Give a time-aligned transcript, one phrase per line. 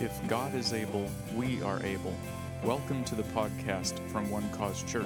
[0.00, 2.14] If God is able, we are able.
[2.62, 5.04] Welcome to the podcast from One Cause Church.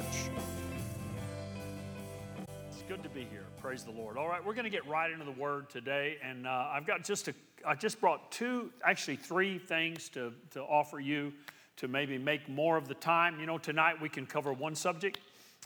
[2.68, 3.44] It's good to be here.
[3.58, 4.18] Praise the Lord.
[4.18, 7.04] All right, we're going to get right into the Word today, and uh, I've got
[7.04, 7.34] just a,
[7.66, 11.32] I just brought two, actually three things to to offer you
[11.76, 13.40] to maybe make more of the time.
[13.40, 15.20] You know, tonight we can cover one subject.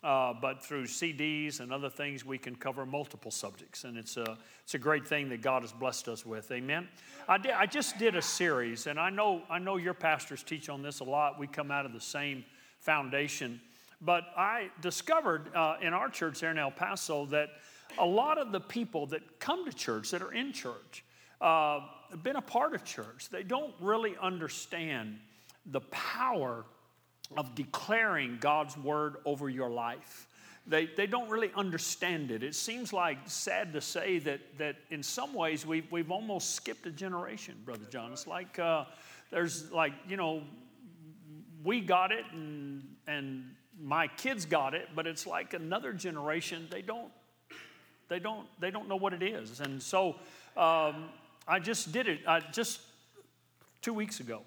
[0.05, 4.37] Uh, but through CDs and other things, we can cover multiple subjects, and it's a
[4.63, 6.51] it's a great thing that God has blessed us with.
[6.53, 6.87] Amen.
[7.27, 10.69] I did, I just did a series, and I know I know your pastors teach
[10.69, 11.39] on this a lot.
[11.39, 12.45] We come out of the same
[12.81, 13.61] foundation,
[14.03, 17.49] but I discovered uh, in our church there in El Paso that
[17.99, 21.05] a lot of the people that come to church, that are in church,
[21.41, 23.29] uh, have been a part of church.
[23.31, 25.19] They don't really understand
[25.65, 26.65] the power
[27.37, 30.29] of declaring God's word over your life.
[30.69, 32.43] They, they don't really understand it.
[32.43, 36.87] It seems like sad to say that, that in some ways we've, we've almost skipped
[36.87, 38.13] a generation, Brother John.
[38.13, 38.85] It's like uh,
[39.31, 40.43] there's like, you know,
[41.63, 43.45] we got it and, and
[43.81, 47.13] my kids got it, but it's like another generation, they don't,
[48.09, 49.61] they don't, they don't know what it is.
[49.61, 50.17] And so
[50.57, 51.11] um,
[51.47, 52.81] I just did it I just
[53.83, 54.43] two weeks ago.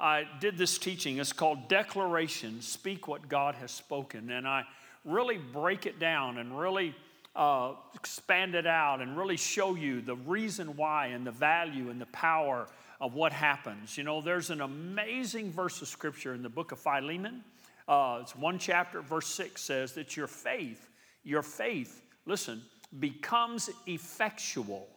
[0.00, 1.18] I did this teaching.
[1.18, 4.30] It's called Declaration Speak What God Has Spoken.
[4.30, 4.64] And I
[5.04, 6.94] really break it down and really
[7.36, 12.00] uh, expand it out and really show you the reason why and the value and
[12.00, 12.66] the power
[12.98, 13.98] of what happens.
[13.98, 17.44] You know, there's an amazing verse of scripture in the book of Philemon.
[17.86, 20.88] Uh, it's one chapter, verse 6 says that your faith,
[21.24, 22.62] your faith, listen,
[22.98, 24.88] becomes effectual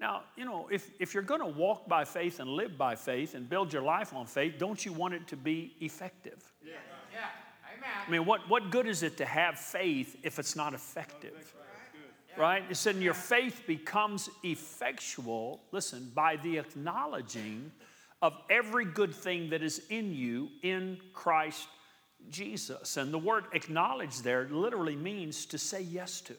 [0.00, 3.34] now, you know, if, if you're going to walk by faith and live by faith
[3.34, 6.42] and build your life on faith, don't you want it to be effective?
[6.64, 6.72] Yeah.
[7.12, 7.18] yeah.
[7.76, 7.90] Amen.
[8.06, 11.54] I mean, what, what good is it to have faith if it's not effective?
[12.38, 12.64] Right?
[12.70, 17.70] It said, your faith becomes effectual, listen, by the acknowledging
[18.22, 21.68] of every good thing that is in you in Christ
[22.30, 22.96] Jesus.
[22.96, 26.34] And the word acknowledge there literally means to say yes to.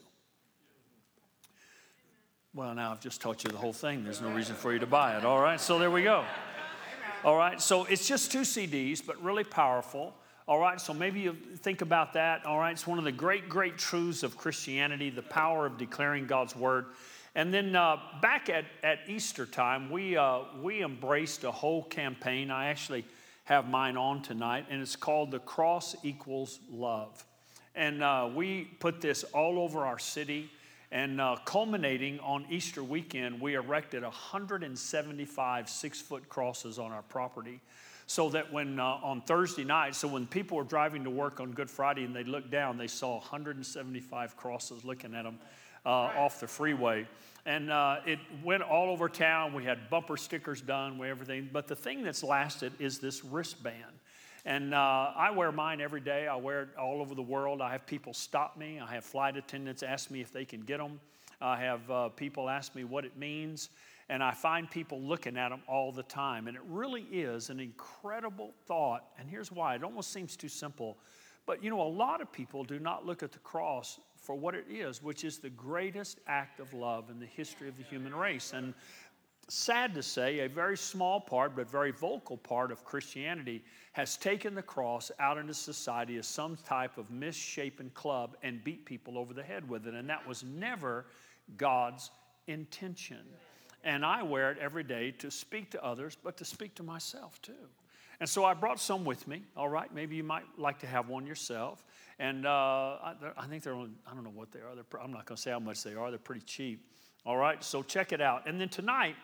[2.54, 4.04] Well, now I've just taught you the whole thing.
[4.04, 5.24] There's no reason for you to buy it.
[5.24, 6.26] All right, so there we go.
[7.24, 10.14] All right, so it's just two CDs, but really powerful.
[10.50, 12.46] All right, so maybe you think about that.
[12.46, 16.28] All right, it's one of the great, great truths of Christianity the power of declaring
[16.28, 16.88] God's word.
[17.36, 22.52] And then uh, back at, at Easter time, we, uh, we embraced a whole campaign.
[22.52, 23.06] I actually
[23.46, 27.24] have mine on tonight, and it's called The Cross Equals Love.
[27.76, 30.50] And uh, we put this all over our city.
[30.92, 37.62] And uh, culminating on Easter weekend, we erected 175 six foot crosses on our property.
[38.08, 41.52] So that when uh, on Thursday night, so when people were driving to work on
[41.54, 45.40] Good Friday and they looked down, they saw 175 crosses looking at them
[45.86, 47.08] uh, off the freeway.
[47.46, 49.54] And uh, it went all over town.
[49.54, 51.50] We had bumper stickers done, we everything.
[51.54, 53.76] But the thing that's lasted is this wristband.
[54.46, 56.28] And uh, I wear mine every day.
[56.28, 57.62] I wear it all over the world.
[57.62, 58.80] I have people stop me.
[58.80, 61.00] I have flight attendants ask me if they can get them.
[61.40, 63.70] I have uh, people ask me what it means.
[64.10, 66.48] And I find people looking at them all the time.
[66.48, 69.06] And it really is an incredible thought.
[69.20, 70.98] And here's why it almost seems too simple.
[71.46, 74.54] But you know, a lot of people do not look at the cross for what
[74.54, 78.14] it is, which is the greatest act of love in the history of the human
[78.14, 78.54] race.
[78.54, 78.74] And
[79.52, 84.56] sad to say, a very small part, but very vocal part of Christianity has taken
[84.56, 89.34] the cross out into society as some type of misshapen club and beat people over
[89.34, 89.94] the head with it.
[89.94, 91.06] And that was never
[91.58, 92.12] God's
[92.48, 93.20] intention.
[93.84, 97.42] And I wear it every day to speak to others, but to speak to myself
[97.42, 97.68] too.
[98.22, 99.44] And so I brought some with me.
[99.58, 101.84] All right, maybe you might like to have one yourself.
[102.20, 104.76] And uh, I, I, think they're only, I don't know what they are.
[104.76, 106.10] They're, I'm not going to say how much they are.
[106.10, 106.86] They're pretty cheap.
[107.26, 108.48] All right, so check it out.
[108.48, 109.16] And then tonight,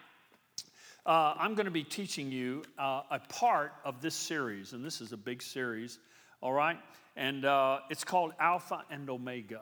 [1.07, 4.99] uh, I'm going to be teaching you uh, a part of this series, and this
[4.99, 5.99] is a big series,
[6.41, 6.77] all right?
[7.15, 9.61] And uh, it's called Alpha and Omega.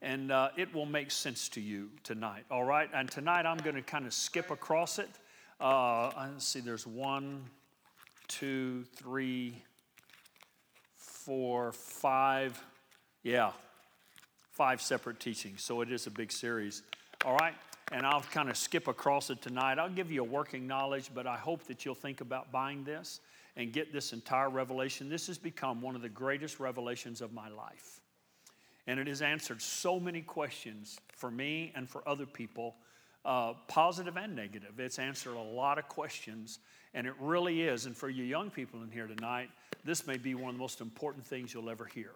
[0.00, 2.88] And uh, it will make sense to you tonight, all right?
[2.94, 5.08] And tonight I'm going to kind of skip across it.
[5.60, 7.42] Uh, let's see, there's one,
[8.28, 9.60] two, three,
[10.96, 12.62] four, five,
[13.24, 13.50] yeah,
[14.52, 15.64] five separate teachings.
[15.64, 16.84] So it is a big series,
[17.24, 17.54] all right?
[17.92, 19.78] And I'll kind of skip across it tonight.
[19.78, 23.20] I'll give you a working knowledge, but I hope that you'll think about buying this
[23.56, 25.08] and get this entire revelation.
[25.08, 28.00] This has become one of the greatest revelations of my life.
[28.86, 32.76] And it has answered so many questions for me and for other people,
[33.24, 34.78] uh, positive and negative.
[34.78, 36.60] It's answered a lot of questions,
[36.94, 37.86] and it really is.
[37.86, 39.50] And for you young people in here tonight,
[39.84, 42.12] this may be one of the most important things you'll ever hear.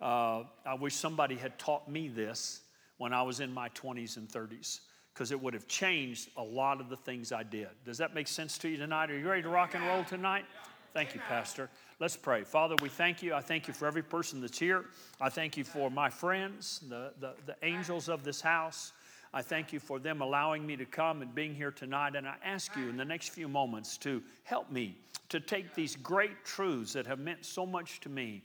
[0.00, 2.60] Uh, I wish somebody had taught me this
[2.98, 4.80] when I was in my 20s and 30s
[5.16, 7.68] because it would have changed a lot of the things I did.
[7.86, 9.10] Does that make sense to you tonight?
[9.10, 10.44] Are you ready to rock and roll tonight?
[10.92, 11.70] Thank you, Pastor.
[11.98, 12.44] Let's pray.
[12.44, 13.32] Father, we thank you.
[13.32, 14.84] I thank you for every person that's here.
[15.18, 18.92] I thank you for my friends, the, the, the angels of this house.
[19.32, 22.14] I thank you for them allowing me to come and being here tonight.
[22.14, 24.98] And I ask you in the next few moments to help me
[25.30, 28.42] to take these great truths that have meant so much to me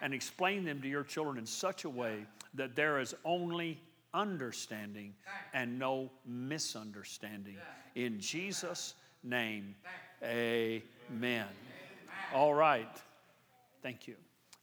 [0.00, 3.80] and explain them to your children in such a way that there is only
[4.14, 5.14] understanding
[5.54, 7.56] and no misunderstanding.
[7.94, 9.74] In Jesus' name,
[10.22, 11.46] amen.
[12.34, 12.88] All right.
[13.82, 14.14] Thank you.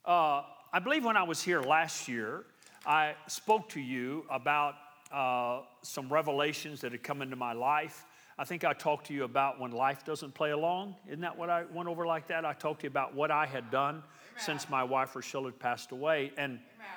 [0.06, 2.46] Uh, I believe when I was here last year,
[2.86, 4.76] I spoke to you about
[5.12, 8.06] uh, some revelations that had come into my life.
[8.38, 10.96] I think I talked to you about when life doesn't play along.
[11.08, 12.46] Isn't that what I went over like that?
[12.46, 14.04] I talked to you about what I had done Amen.
[14.38, 16.32] since my wife Rochelle had passed away.
[16.38, 16.88] And Amen.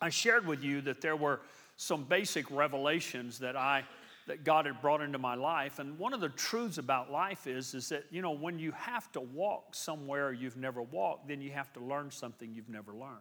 [0.00, 1.40] I shared with you that there were
[1.80, 3.84] some basic revelations that I
[4.26, 5.78] that God had brought into my life.
[5.78, 9.10] And one of the truths about life is, is that, you know, when you have
[9.12, 13.16] to walk somewhere you've never walked, then you have to learn something you've never learned.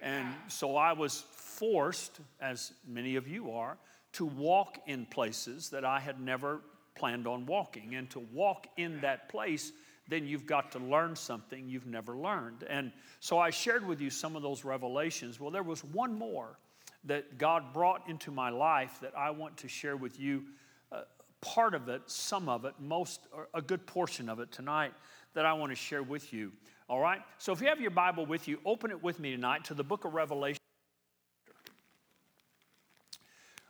[0.00, 3.76] And so I was forced, as many of you are,
[4.12, 6.60] to walk in places that I had never
[6.94, 7.96] planned on walking.
[7.96, 9.72] And to walk in that place,
[10.06, 12.64] then you've got to learn something you've never learned.
[12.70, 15.40] And so I shared with you some of those revelations.
[15.40, 16.56] Well, there was one more
[17.04, 20.44] that God brought into my life that I want to share with you.
[20.90, 21.02] Uh,
[21.40, 23.20] part of it, some of it, most,
[23.54, 24.92] a good portion of it tonight
[25.34, 26.52] that I want to share with you.
[26.88, 27.20] All right?
[27.38, 29.84] So if you have your Bible with you, open it with me tonight to the
[29.84, 30.58] book of Revelation.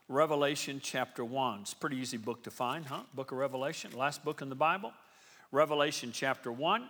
[0.08, 1.60] Revelation chapter 1.
[1.60, 3.00] It's a pretty easy book to find, huh?
[3.12, 4.92] Book of Revelation, last book in the Bible.
[5.52, 6.88] Revelation chapter 1.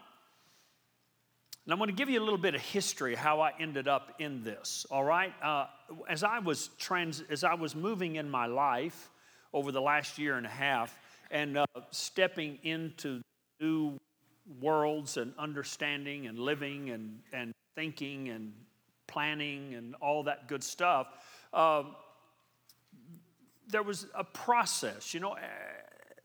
[1.68, 4.14] And I'm going to give you a little bit of history how I ended up
[4.18, 4.86] in this.
[4.90, 5.66] All right, uh,
[6.08, 9.10] as I was trans, as I was moving in my life
[9.52, 10.98] over the last year and a half,
[11.30, 13.20] and uh, stepping into
[13.60, 13.98] new
[14.62, 18.54] worlds and understanding and living and and thinking and
[19.06, 21.08] planning and all that good stuff.
[21.52, 21.82] Uh,
[23.68, 25.36] there was a process, you know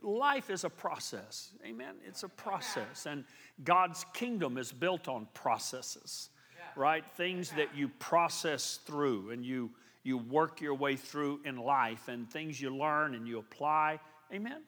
[0.04, 1.52] life is a process.
[1.66, 1.96] Amen?
[2.06, 3.06] It's a process.
[3.06, 3.24] And
[3.64, 6.30] God's kingdom is built on processes,
[6.76, 7.04] right?
[7.16, 9.72] Things that you process through and you,
[10.04, 14.00] you work your way through in life and things you learn and you apply.
[14.32, 14.62] Amen?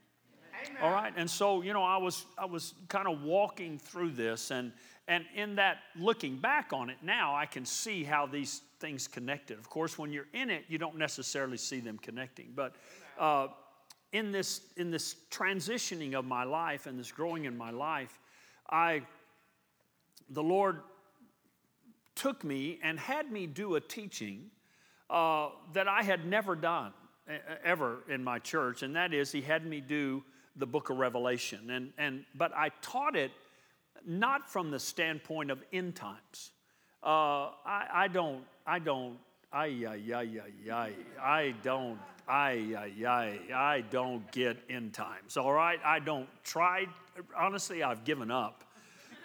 [0.66, 0.82] Amen.
[0.82, 1.14] All right.
[1.16, 4.72] And so, you know, I was I was kind of walking through this and
[5.08, 9.60] and in that looking back on it now, I can see how these things connected.
[9.60, 12.54] Of course, when you're in it, you don't necessarily see them connecting.
[12.56, 12.76] But
[13.20, 13.48] uh,
[14.16, 18.18] in this, in this transitioning of my life and this growing in my life,
[18.70, 19.02] I,
[20.30, 20.80] the Lord
[22.16, 24.52] took me and had me do a teaching
[25.10, 26.94] uh, that I had never done
[27.62, 30.24] ever in my church, and that is He had me do
[30.56, 31.70] the book of Revelation.
[31.70, 33.32] And, and, but I taught it
[34.08, 36.52] not from the standpoint of end times.
[37.04, 39.18] Uh, I, I don't, I don't,
[39.52, 40.92] I, I, I, I,
[41.22, 45.80] I don't I, I, I, I don't get end times, all right?
[45.86, 46.88] I don't try.
[47.38, 48.64] Honestly, I've given up.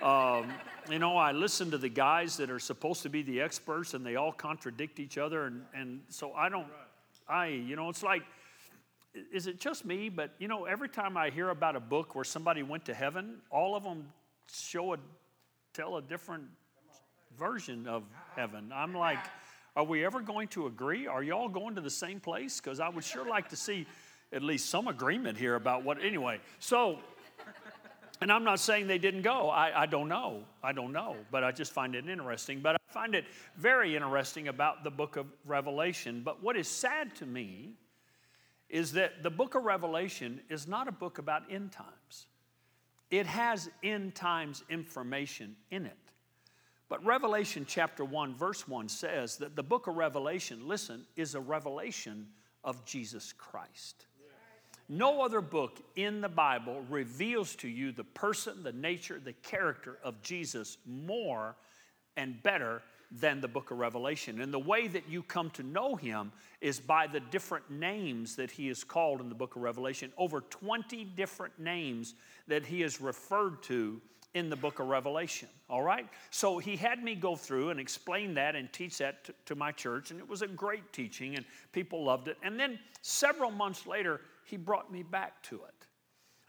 [0.02, 0.50] Um,
[0.90, 4.04] you know, I listen to the guys that are supposed to be the experts and
[4.04, 5.44] they all contradict each other.
[5.44, 6.66] And, and so I don't,
[7.28, 8.22] I, you know, it's like,
[9.32, 10.08] is it just me?
[10.08, 13.38] But, you know, every time I hear about a book where somebody went to heaven,
[13.50, 14.08] all of them
[14.50, 14.98] show a,
[15.74, 16.44] tell a different
[17.38, 18.04] version of
[18.36, 18.72] heaven.
[18.74, 19.18] I'm like,
[19.76, 21.06] are we ever going to agree?
[21.06, 22.60] Are y'all going to the same place?
[22.60, 23.86] Because I would sure like to see
[24.32, 26.40] at least some agreement here about what, anyway.
[26.58, 26.98] So,
[28.20, 29.48] and I'm not saying they didn't go.
[29.48, 30.42] I, I don't know.
[30.62, 31.16] I don't know.
[31.30, 32.60] But I just find it interesting.
[32.60, 33.24] But I find it
[33.56, 36.22] very interesting about the book of Revelation.
[36.24, 37.74] But what is sad to me
[38.68, 42.26] is that the book of Revelation is not a book about end times,
[43.10, 45.96] it has end times information in it.
[46.90, 51.40] But Revelation chapter 1, verse 1 says that the book of Revelation, listen, is a
[51.40, 52.26] revelation
[52.64, 54.06] of Jesus Christ.
[54.88, 59.98] No other book in the Bible reveals to you the person, the nature, the character
[60.02, 61.54] of Jesus more
[62.16, 62.82] and better
[63.12, 64.40] than the book of Revelation.
[64.40, 68.50] And the way that you come to know him is by the different names that
[68.50, 70.12] he is called in the book of Revelation.
[70.18, 72.16] Over 20 different names
[72.48, 74.00] that he is referred to
[74.34, 75.48] in the book of Revelation.
[75.68, 76.06] All right?
[76.30, 79.72] So he had me go through and explain that and teach that to, to, my
[79.72, 82.36] church, and it was a great teaching, and people loved it.
[82.42, 85.86] And then several months later, he brought me back to it.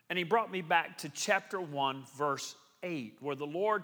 [0.09, 3.83] And he brought me back to chapter 1, verse 8, where the Lord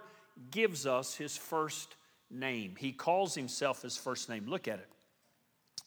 [0.51, 1.95] gives us his first
[2.29, 2.75] name.
[2.77, 4.45] He calls himself his first name.
[4.47, 4.89] Look at it.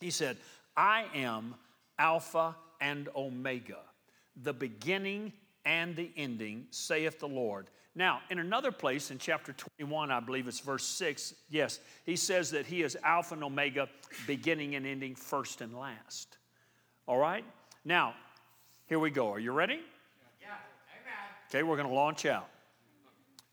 [0.00, 0.38] He said,
[0.76, 1.54] I am
[1.98, 3.80] Alpha and Omega,
[4.42, 5.32] the beginning
[5.66, 7.68] and the ending, saith the Lord.
[7.94, 12.50] Now, in another place in chapter 21, I believe it's verse 6, yes, he says
[12.52, 13.88] that he is Alpha and Omega,
[14.26, 16.38] beginning and ending, first and last.
[17.06, 17.44] All right?
[17.84, 18.14] Now,
[18.86, 19.30] here we go.
[19.32, 19.80] Are you ready?
[20.40, 20.48] Yeah.
[21.48, 22.48] Okay, we're going to launch out.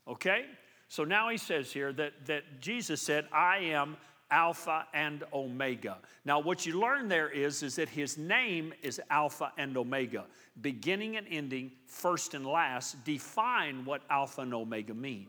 [0.06, 0.44] Okay?
[0.86, 3.96] So now he says here that, that Jesus said, I am
[4.30, 5.98] Alpha and Omega.
[6.24, 10.24] Now, what you learn there is, is that his name is Alpha and Omega.
[10.60, 15.28] Beginning and ending, first and last, define what Alpha and Omega mean.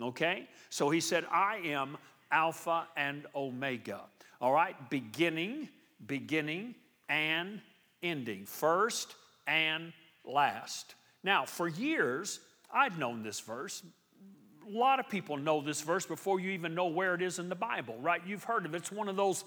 [0.00, 0.48] Okay?
[0.70, 1.96] So he said, I am
[2.30, 4.02] Alpha and Omega.
[4.40, 4.76] All right?
[4.90, 5.68] Beginning,
[6.06, 6.74] beginning,
[7.08, 7.60] and
[8.02, 8.44] ending.
[8.44, 9.14] First
[9.46, 9.92] and
[10.24, 10.94] last.
[11.22, 12.40] Now, for years,
[12.72, 13.82] I'd known this verse
[14.66, 17.48] a lot of people know this verse before you even know where it is in
[17.48, 18.20] the Bible, right?
[18.26, 18.78] You've heard of it.
[18.78, 19.44] It's one of those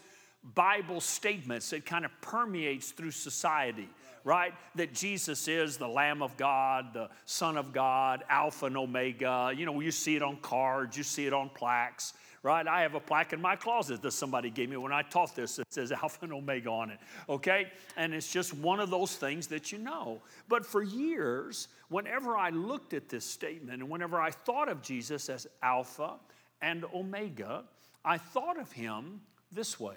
[0.55, 3.89] Bible statements that kind of permeates through society,
[4.23, 4.53] right?
[4.75, 9.51] That Jesus is the Lamb of God, the Son of God, Alpha and Omega.
[9.55, 12.67] You know, you see it on cards, you see it on plaques right?
[12.67, 15.57] I have a plaque in my closet that somebody gave me when I taught this
[15.57, 17.67] that says Alpha and Omega on it, okay?
[17.97, 20.21] And it's just one of those things that you know.
[20.47, 25.29] But for years, whenever I looked at this statement and whenever I thought of Jesus
[25.29, 26.15] as Alpha
[26.61, 27.63] and Omega,
[28.05, 29.95] I thought of him this way.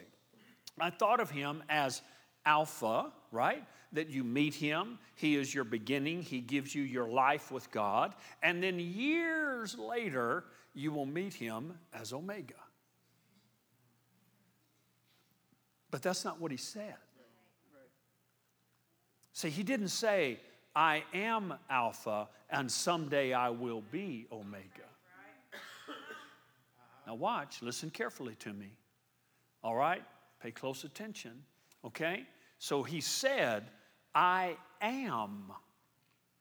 [0.81, 2.03] I thought of him as
[2.45, 3.65] Alpha, right?
[3.93, 8.15] That you meet him, he is your beginning, he gives you your life with God.
[8.43, 12.55] And then years later, you will meet him as Omega.
[15.91, 16.97] But that's not what he said.
[19.35, 20.38] See, he didn't say,
[20.75, 24.67] I am Alpha and someday I will be Omega.
[27.07, 28.71] Now, watch, listen carefully to me.
[29.64, 30.02] All right?
[30.41, 31.43] Pay close attention.
[31.85, 32.26] Okay?
[32.59, 33.64] So he said,
[34.14, 35.50] I am,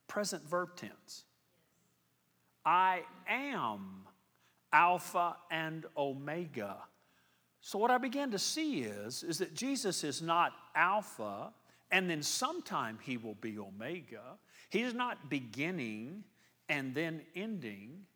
[0.06, 1.24] present verb tense.
[2.64, 4.06] I am
[4.72, 6.76] Alpha and Omega.
[7.60, 11.52] So what I began to see is, is that Jesus is not Alpha,
[11.90, 14.38] and then sometime he will be Omega.
[14.70, 16.24] He's not beginning
[16.68, 18.06] and then ending.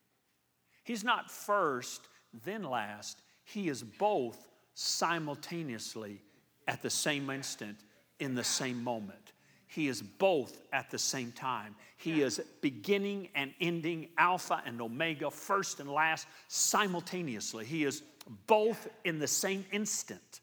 [0.82, 2.00] He's not first,
[2.44, 3.20] then last.
[3.44, 6.22] He is both simultaneously
[6.66, 7.78] at the same instant,
[8.18, 9.25] in the same moment.
[9.66, 11.74] He is both at the same time.
[11.96, 17.64] He is beginning and ending, Alpha and Omega, first and last, simultaneously.
[17.64, 18.02] He is
[18.46, 20.40] both in the same instant.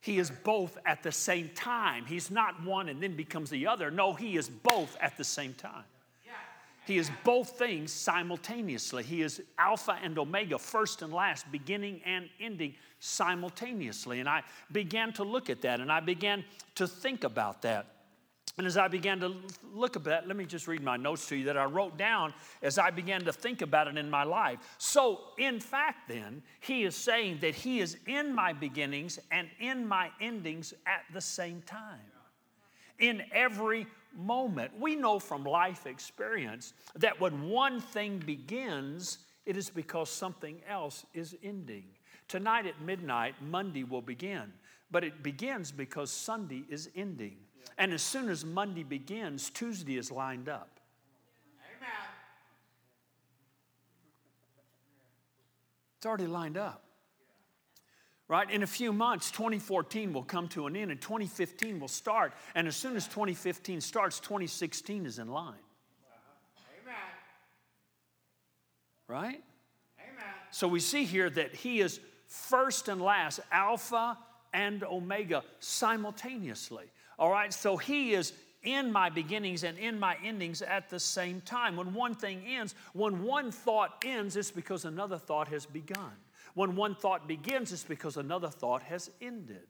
[0.00, 2.06] He is both at the same time.
[2.06, 3.90] He's not one and then becomes the other.
[3.90, 5.84] No, he is both at the same time.
[6.86, 9.04] He is both things simultaneously.
[9.04, 14.18] He is Alpha and Omega, first and last, beginning and ending simultaneously.
[14.18, 14.42] And I
[14.72, 16.42] began to look at that and I began
[16.76, 17.86] to think about that.
[18.60, 19.34] And as I began to
[19.72, 22.34] look at that, let me just read my notes to you that I wrote down
[22.60, 24.58] as I began to think about it in my life.
[24.76, 29.88] So, in fact, then, he is saying that he is in my beginnings and in
[29.88, 32.00] my endings at the same time.
[32.98, 34.72] In every moment.
[34.78, 41.06] We know from life experience that when one thing begins, it is because something else
[41.14, 41.84] is ending.
[42.28, 44.52] Tonight at midnight, Monday will begin,
[44.90, 47.38] but it begins because Sunday is ending.
[47.78, 50.80] And as soon as Monday begins, Tuesday is lined up.
[51.78, 51.90] Amen.
[55.96, 56.82] It's already lined up.
[58.28, 58.48] Right?
[58.48, 62.32] In a few months, 2014 will come to an end and 2015 will start.
[62.54, 65.54] And as soon as 2015 starts, 2016 is in line.
[66.82, 66.94] Amen.
[69.08, 69.42] Right?
[69.98, 70.34] Amen.
[70.52, 74.16] So we see here that he is first and last, Alpha
[74.52, 76.84] and Omega simultaneously.
[77.20, 81.42] All right, so He is in my beginnings and in my endings at the same
[81.42, 81.76] time.
[81.76, 86.12] When one thing ends, when one thought ends, it's because another thought has begun.
[86.54, 89.66] When one thought begins, it's because another thought has ended.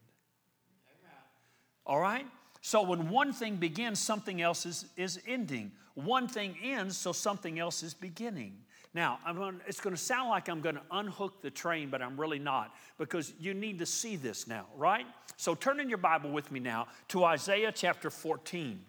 [1.84, 2.26] All right?
[2.62, 5.72] So when one thing begins, something else is, is ending.
[5.94, 8.58] One thing ends, so something else is beginning.
[8.92, 12.20] Now, gonna, it's going to sound like I'm going to unhook the train, but I'm
[12.20, 15.06] really not because you need to see this now, right?
[15.36, 18.80] So turn in your Bible with me now to Isaiah chapter 14.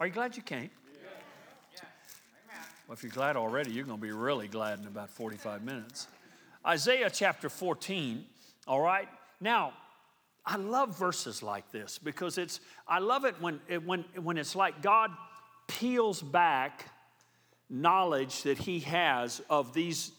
[0.00, 0.70] Are you glad you came?
[0.94, 1.10] Yeah.
[2.88, 6.08] Well, if you're glad already, you're going to be really glad in about 45 minutes.
[6.66, 8.24] Isaiah chapter 14,
[8.66, 9.08] all right?
[9.40, 9.74] Now,
[10.46, 14.80] I love verses like this because it's, I love it when, when, when it's like
[14.80, 15.10] God
[15.66, 16.86] peels back
[17.68, 20.12] knowledge that he has of these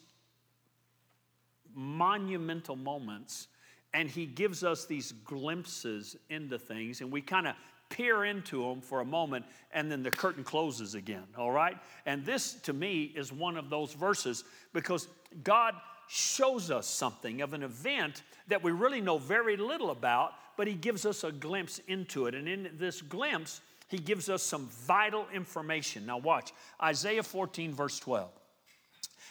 [1.73, 3.47] monumental moments
[3.93, 7.55] and he gives us these glimpses into things and we kind of
[7.89, 11.77] peer into them for a moment, and then the curtain closes again, all right?
[12.05, 15.07] And this, to me, is one of those verses because
[15.43, 15.75] God
[16.07, 20.73] shows us something of an event that we really know very little about, but He
[20.73, 22.35] gives us a glimpse into it.
[22.35, 26.05] And in this glimpse, He gives us some vital information.
[26.05, 26.51] Now, watch
[26.81, 28.29] Isaiah 14, verse 12.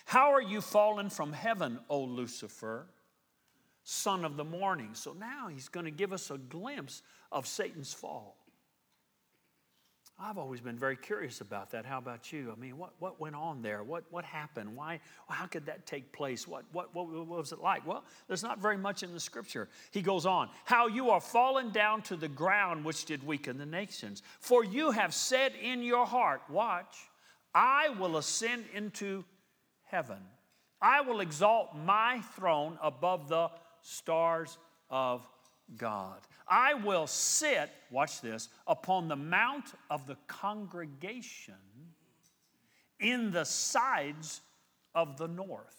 [0.04, 2.86] How are you fallen from heaven, O Lucifer,
[3.82, 4.90] son of the morning?
[4.92, 8.36] So now He's going to give us a glimpse of Satan's fall.
[10.18, 11.84] I've always been very curious about that.
[11.84, 12.52] How about you?
[12.56, 13.82] I mean, what, what went on there?
[13.82, 14.76] What, what happened?
[14.76, 16.46] Why, how could that take place?
[16.46, 17.84] What, what, what, what was it like?
[17.84, 19.68] Well, there's not very much in the scripture.
[19.90, 23.66] He goes on, How you are fallen down to the ground, which did weaken the
[23.66, 24.22] nations.
[24.38, 26.96] For you have said in your heart, Watch,
[27.52, 29.24] I will ascend into
[29.82, 30.18] heaven.
[30.80, 33.50] I will exalt my throne above the
[33.82, 34.58] stars
[34.90, 35.26] of
[35.76, 36.20] God.
[36.46, 41.54] I will sit, watch this, upon the mount of the congregation
[43.00, 44.40] in the sides
[44.94, 45.76] of the north.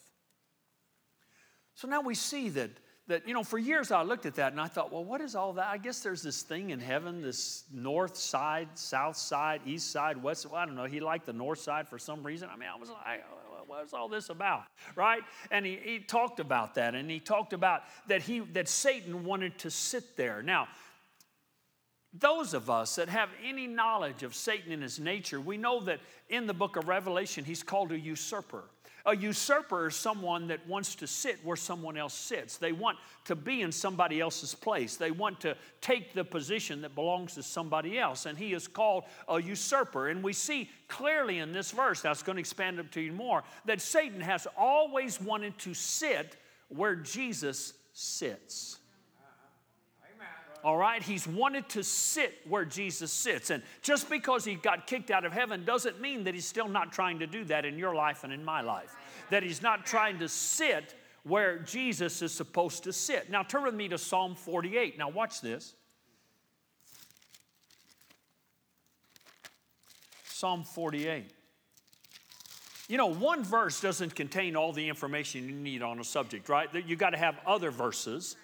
[1.76, 2.72] So now we see that
[3.08, 5.36] that, you know, for years I looked at that and I thought, well, what is
[5.36, 5.68] all that?
[5.68, 10.48] I guess there's this thing in heaven, this north side, south side, east side, west.
[10.48, 10.86] Well, I don't know.
[10.86, 12.50] He liked the north side for some reason.
[12.52, 13.24] I mean, I was like,
[13.68, 14.64] what's all this about?
[14.96, 15.22] Right?
[15.52, 19.58] And he, he talked about that, and he talked about that he that Satan wanted
[19.60, 20.42] to sit there.
[20.42, 20.68] Now,
[22.14, 26.00] those of us that have any knowledge of Satan and his nature, we know that
[26.30, 28.64] in the book of Revelation, he's called a usurper.
[29.08, 32.58] A usurper is someone that wants to sit where someone else sits.
[32.58, 34.96] They want to be in somebody else's place.
[34.96, 38.26] They want to take the position that belongs to somebody else.
[38.26, 40.10] And he is called a usurper.
[40.10, 43.44] And we see clearly in this verse, that's going to expand up to you more,
[43.66, 46.38] that Satan has always wanted to sit
[46.70, 48.80] where Jesus sits.
[50.66, 51.04] All right?
[51.04, 53.52] He's wanted to sit where Jesus sits.
[53.52, 56.92] And just because he got kicked out of heaven doesn't mean that he's still not
[56.92, 58.96] trying to do that in your life and in my life.
[59.30, 63.30] That he's not trying to sit where Jesus is supposed to sit.
[63.30, 64.98] Now, turn with me to Psalm 48.
[64.98, 65.76] Now, watch this.
[70.24, 71.26] Psalm 48.
[72.88, 76.70] You know, one verse doesn't contain all the information you need on a subject, right?
[76.88, 78.36] You got to have other verses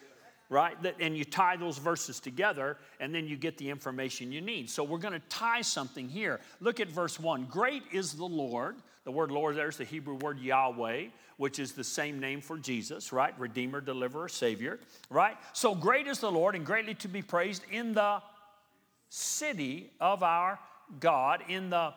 [0.51, 0.75] right?
[0.99, 4.69] And you tie those verses together, and then you get the information you need.
[4.69, 6.41] So we're going to tie something here.
[6.59, 7.45] Look at verse 1.
[7.45, 8.75] Great is the Lord.
[9.05, 11.05] The word Lord there's the Hebrew word Yahweh,
[11.37, 13.33] which is the same name for Jesus, right?
[13.39, 14.77] Redeemer, deliverer, Savior,
[15.09, 15.37] right?
[15.53, 18.21] So great is the Lord and greatly to be praised in the
[19.07, 20.59] city of our
[20.99, 21.93] God, in the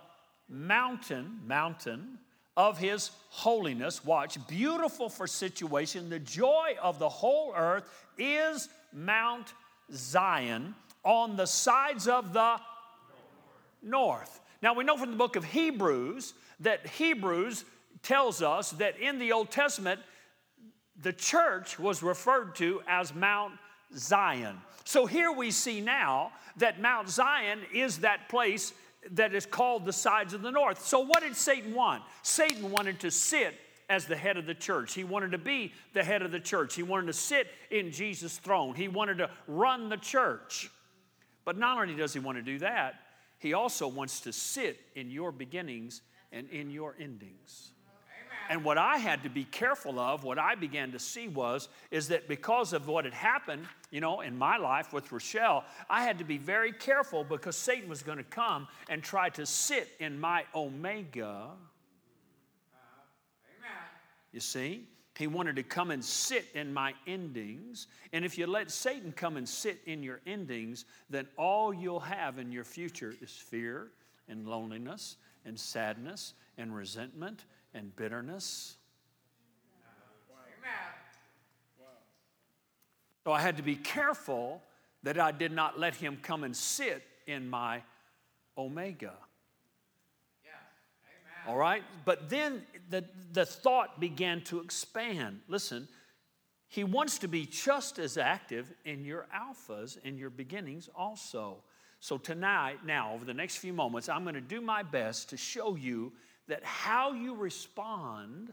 [0.48, 2.18] mountain, mountain
[2.56, 4.04] of his holiness.
[4.04, 6.08] Watch, beautiful for situation.
[6.08, 7.88] The joy of the whole earth
[8.18, 9.52] is Mount
[9.92, 12.60] Zion on the sides of the
[13.82, 14.40] north.
[14.62, 17.64] Now we know from the book of Hebrews that Hebrews
[18.02, 20.00] tells us that in the Old Testament,
[21.02, 23.54] the church was referred to as Mount
[23.96, 24.56] Zion.
[24.84, 28.72] So here we see now that Mount Zion is that place
[29.12, 30.84] that is called the sides of the north.
[30.84, 32.02] So, what did Satan want?
[32.22, 33.54] Satan wanted to sit
[33.88, 34.94] as the head of the church.
[34.94, 36.74] He wanted to be the head of the church.
[36.74, 38.74] He wanted to sit in Jesus' throne.
[38.74, 40.70] He wanted to run the church.
[41.44, 42.94] But not only does he want to do that,
[43.38, 46.00] he also wants to sit in your beginnings
[46.32, 47.73] and in your endings.
[48.50, 52.08] And what I had to be careful of, what I began to see was, is
[52.08, 56.18] that because of what had happened, you know, in my life with Rochelle, I had
[56.18, 60.20] to be very careful because Satan was going to come and try to sit in
[60.20, 61.50] my omega.
[64.32, 64.88] You see?
[65.16, 67.86] He wanted to come and sit in my endings.
[68.12, 72.38] And if you let Satan come and sit in your endings, then all you'll have
[72.38, 73.92] in your future is fear
[74.28, 78.76] and loneliness and sadness and resentment and bitterness.
[83.24, 84.62] So I had to be careful
[85.02, 87.82] that I did not let him come and sit in my
[88.56, 89.14] omega.
[91.46, 91.82] All right?
[92.04, 95.40] But then the, the thought began to expand.
[95.48, 95.88] Listen,
[96.68, 101.58] he wants to be just as active in your alphas, in your beginnings also.
[102.00, 105.36] So tonight, now, over the next few moments, I'm going to do my best to
[105.36, 106.12] show you
[106.48, 108.52] that how you respond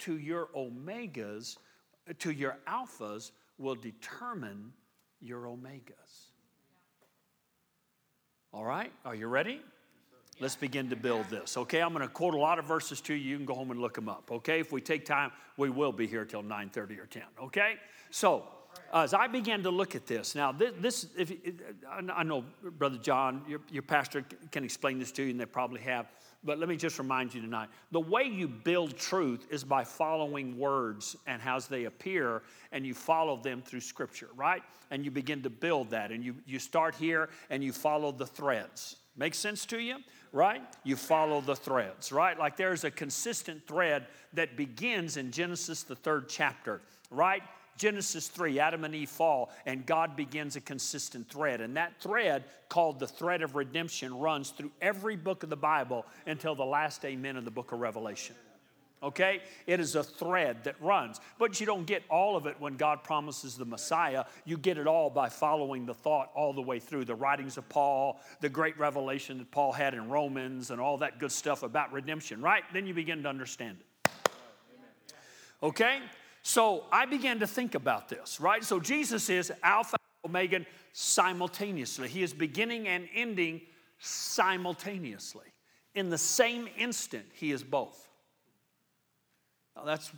[0.00, 1.58] to your omegas,
[2.18, 4.72] to your alphas, will determine
[5.20, 6.30] your omegas.
[8.52, 8.92] All right?
[9.04, 9.60] Are you ready?
[10.40, 11.56] Let's begin to build this.
[11.56, 13.30] Okay, I'm going to quote a lot of verses to you.
[13.30, 14.30] You can go home and look them up.
[14.30, 17.22] Okay, if we take time, we will be here till 9:30 or 10.
[17.44, 17.74] Okay,
[18.10, 18.44] so
[18.92, 21.32] uh, as I began to look at this, now this, this if
[21.90, 25.80] I know Brother John, your, your pastor can explain this to you, and they probably
[25.82, 26.06] have.
[26.44, 30.58] But let me just remind you tonight the way you build truth is by following
[30.58, 34.62] words and how they appear, and you follow them through Scripture, right?
[34.90, 38.26] And you begin to build that, and you, you start here and you follow the
[38.26, 38.96] threads.
[39.16, 39.98] Make sense to you?
[40.32, 40.62] Right?
[40.84, 42.38] You follow the threads, right?
[42.38, 47.42] Like there's a consistent thread that begins in Genesis, the third chapter, right?
[47.76, 51.60] Genesis 3, Adam and Eve fall, and God begins a consistent thread.
[51.60, 56.06] And that thread, called the thread of redemption, runs through every book of the Bible
[56.26, 58.36] until the last amen in the book of Revelation.
[59.02, 59.42] Okay?
[59.66, 61.20] It is a thread that runs.
[61.38, 64.24] But you don't get all of it when God promises the Messiah.
[64.44, 67.68] You get it all by following the thought all the way through the writings of
[67.68, 71.92] Paul, the great revelation that Paul had in Romans, and all that good stuff about
[71.92, 72.62] redemption, right?
[72.72, 73.86] Then you begin to understand it.
[75.62, 75.98] Okay?
[76.42, 78.64] So I began to think about this, right?
[78.64, 82.08] So Jesus is Alpha and Omega simultaneously.
[82.08, 83.60] He is beginning and ending
[83.98, 85.46] simultaneously.
[85.94, 88.08] In the same instant, He is both.
[89.76, 90.10] Now, that's,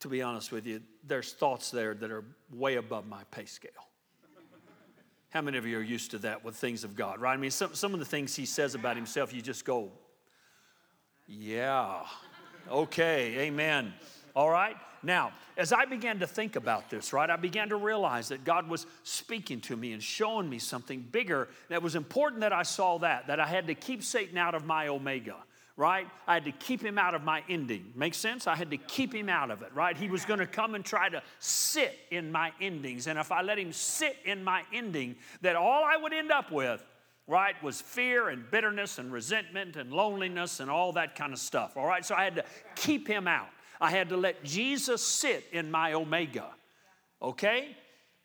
[0.00, 3.70] to be honest with you, there's thoughts there that are way above my pay scale.
[5.30, 7.32] How many of you are used to that with things of God, right?
[7.32, 9.90] I mean, some, some of the things He says about Himself, you just go,
[11.26, 12.02] yeah,
[12.70, 13.94] okay, amen.
[14.36, 14.76] All right?
[15.04, 18.68] Now, as I began to think about this, right, I began to realize that God
[18.68, 21.48] was speaking to me and showing me something bigger.
[21.68, 24.64] That was important that I saw that, that I had to keep Satan out of
[24.64, 25.36] my omega,
[25.76, 26.08] right?
[26.26, 27.92] I had to keep him out of my ending.
[27.94, 28.46] Make sense?
[28.46, 29.96] I had to keep him out of it, right?
[29.96, 33.06] He was going to come and try to sit in my endings.
[33.06, 36.50] And if I let him sit in my ending, that all I would end up
[36.50, 36.84] with
[37.26, 41.76] right, was fear and bitterness and resentment and loneliness and all that kind of stuff,
[41.76, 42.04] all right?
[42.04, 43.48] So I had to keep him out.
[43.80, 46.50] I had to let Jesus sit in my omega.
[47.20, 47.76] Okay?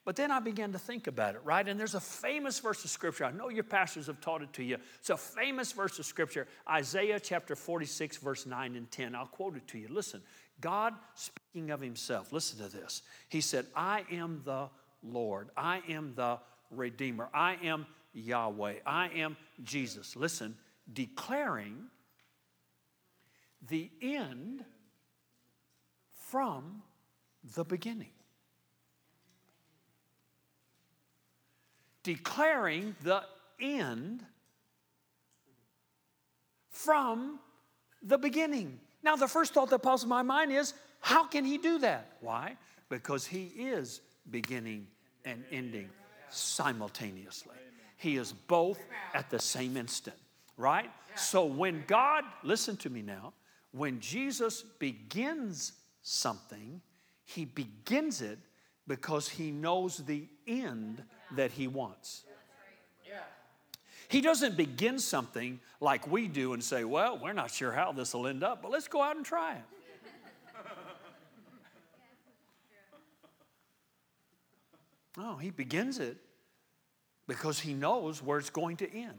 [0.05, 1.67] But then I began to think about it, right?
[1.67, 3.25] And there's a famous verse of scripture.
[3.25, 4.77] I know your pastors have taught it to you.
[4.99, 9.13] It's a famous verse of scripture, Isaiah chapter 46, verse 9 and 10.
[9.13, 9.87] I'll quote it to you.
[9.89, 10.21] Listen,
[10.61, 13.03] God speaking of himself, listen to this.
[13.27, 14.69] He said, I am the
[15.03, 16.39] Lord, I am the
[16.71, 20.15] Redeemer, I am Yahweh, I am Jesus.
[20.15, 20.55] Listen,
[20.91, 21.83] declaring
[23.69, 24.63] the end
[26.29, 26.83] from
[27.55, 28.11] the beginning.
[32.03, 33.23] Declaring the
[33.59, 34.23] end
[36.69, 37.39] from
[38.01, 38.79] the beginning.
[39.03, 42.17] Now, the first thought that pops in my mind is how can he do that?
[42.21, 42.57] Why?
[42.89, 44.87] Because he is beginning
[45.25, 45.89] and ending
[46.29, 47.55] simultaneously.
[47.97, 48.79] He is both
[49.13, 50.15] at the same instant,
[50.57, 50.89] right?
[51.15, 53.33] So when God, listen to me now,
[53.71, 55.73] when Jesus begins
[56.09, 56.81] something,
[57.23, 58.39] he begins it
[58.87, 61.03] because he knows the end
[61.35, 62.23] that he wants.
[64.07, 68.15] He doesn't begin something like we do and say, Well, we're not sure how this
[68.15, 69.63] will end up, but let's go out and try it.
[75.15, 76.17] No, he begins it
[77.27, 79.13] because he knows where it's going to end.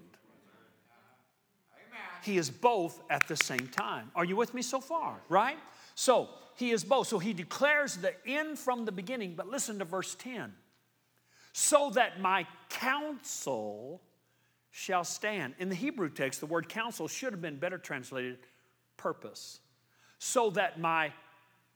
[2.22, 4.10] He is both at the same time.
[4.14, 5.16] Are you with me so far?
[5.28, 5.58] Right?
[5.94, 7.08] So, he is both.
[7.08, 9.34] So he declares the end from the beginning.
[9.34, 10.52] But listen to verse 10
[11.52, 14.02] so that my counsel
[14.70, 15.54] shall stand.
[15.58, 18.38] In the Hebrew text, the word counsel should have been better translated
[18.98, 19.60] purpose.
[20.18, 21.12] So that my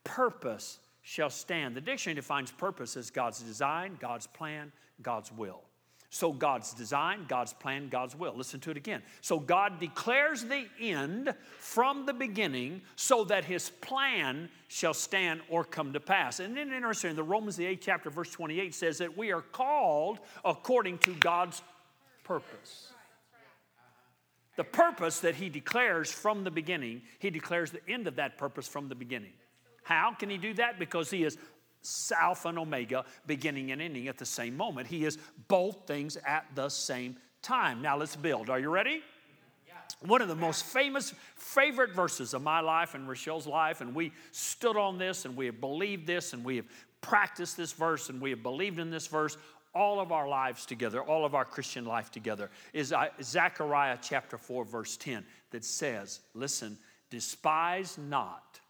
[0.05, 1.75] purpose shall stand.
[1.75, 4.71] The dictionary defines purpose as God's design, God's plan,
[5.01, 5.63] God's will.
[6.15, 8.35] So God's design, God's plan, God's will.
[8.37, 9.03] Listen to it again.
[9.21, 15.65] So God declares the end from the beginning so that his plan shall stand or
[15.65, 16.39] come to pass.
[16.39, 20.21] And then interesting, the Romans, the 8th chapter, verse 28 says that we are called
[20.45, 21.61] according to God's
[22.23, 22.93] purpose.
[24.55, 28.69] The purpose that he declares from the beginning, he declares the end of that purpose
[28.69, 29.33] from the beginning.
[29.83, 30.79] How can he do that?
[30.79, 31.37] Because he is
[32.19, 34.87] Alpha and Omega, beginning and ending at the same moment.
[34.87, 35.19] He is
[35.49, 37.83] both things at the same time.
[37.83, 38.51] Now let's build.
[38.51, 39.03] Are you ready?
[40.01, 44.13] One of the most famous, favorite verses of my life and Rochelle's life, and we
[44.33, 46.67] stood on this and we have believed this and we have
[47.01, 49.37] practiced this verse and we have believed in this verse
[49.75, 54.39] all of our lives together, all of our Christian life together, is uh, Zechariah chapter
[54.39, 56.79] 4, verse 10, that says, Listen,
[57.11, 58.61] despise not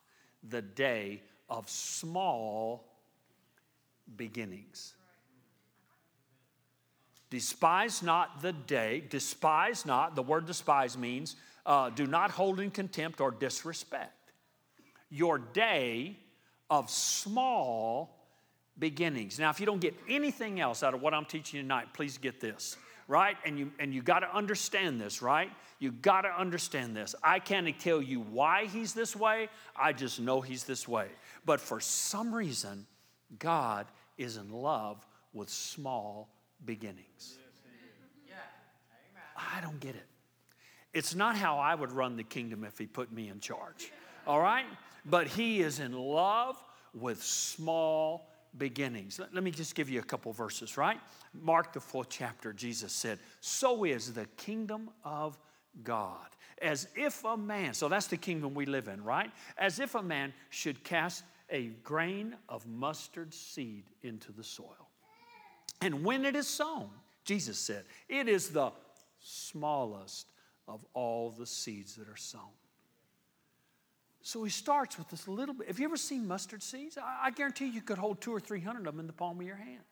[0.48, 2.93] the day of small
[4.17, 4.95] beginnings.
[7.31, 11.37] Despise not the day, despise not, the word despise means
[11.67, 14.33] uh, do not hold in contempt or disrespect.
[15.11, 16.17] Your day
[16.71, 18.25] of small
[18.79, 19.38] beginnings.
[19.38, 22.40] Now, if you don't get anything else out of what I'm teaching tonight, please get
[22.40, 22.77] this,
[23.09, 23.37] right?
[23.45, 25.51] And you and you got to understand this, right?
[25.79, 27.14] You got to understand this.
[27.23, 29.49] I can't tell you why he's this way.
[29.77, 31.09] I just know he's this way.
[31.45, 32.87] But for some reason,
[33.38, 36.29] God is in love with small
[36.64, 37.38] beginnings.
[39.37, 40.07] I don't get it.
[40.92, 43.90] It's not how I would run the kingdom if he put me in charge.
[44.27, 44.64] All right?
[45.05, 46.57] But he is in love
[46.94, 49.18] with small beginnings.
[49.18, 51.01] Let, me just give you a couple verses, right?
[51.33, 55.37] Mark the fourth chapter, Jesus said, So is the kingdom of
[55.83, 56.29] God.
[56.62, 59.31] As if a man, so that's the kingdom we live in, right?
[59.59, 64.88] As if a man should cast a grain of mustard seed into the soil.
[65.80, 66.88] And when it is sown,
[67.24, 68.72] Jesus said, it is the
[69.20, 70.26] smallest
[70.66, 72.40] of all the seeds that are sown.
[74.22, 75.66] So he starts with this little bit.
[75.66, 76.96] Have you ever seen mustard seeds?
[76.96, 79.38] I, I guarantee you could hold two or three hundred of them in the palm
[79.38, 79.83] of your hand.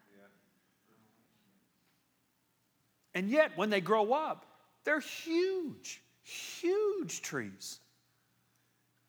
[3.15, 4.47] And yet, when they grow up,
[4.85, 7.79] they're huge, huge trees.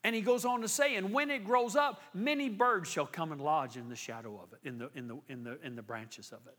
[0.04, 3.32] And he goes on to say, and when it grows up, many birds shall come
[3.32, 5.82] and lodge in the shadow of it, in the, in the, in the, in the
[5.82, 6.56] branches of it.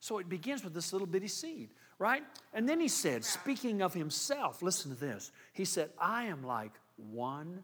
[0.00, 2.22] So it begins with this little bitty seed, right?
[2.54, 5.32] And then he said, speaking of himself, listen to this.
[5.52, 7.62] He said, I am like one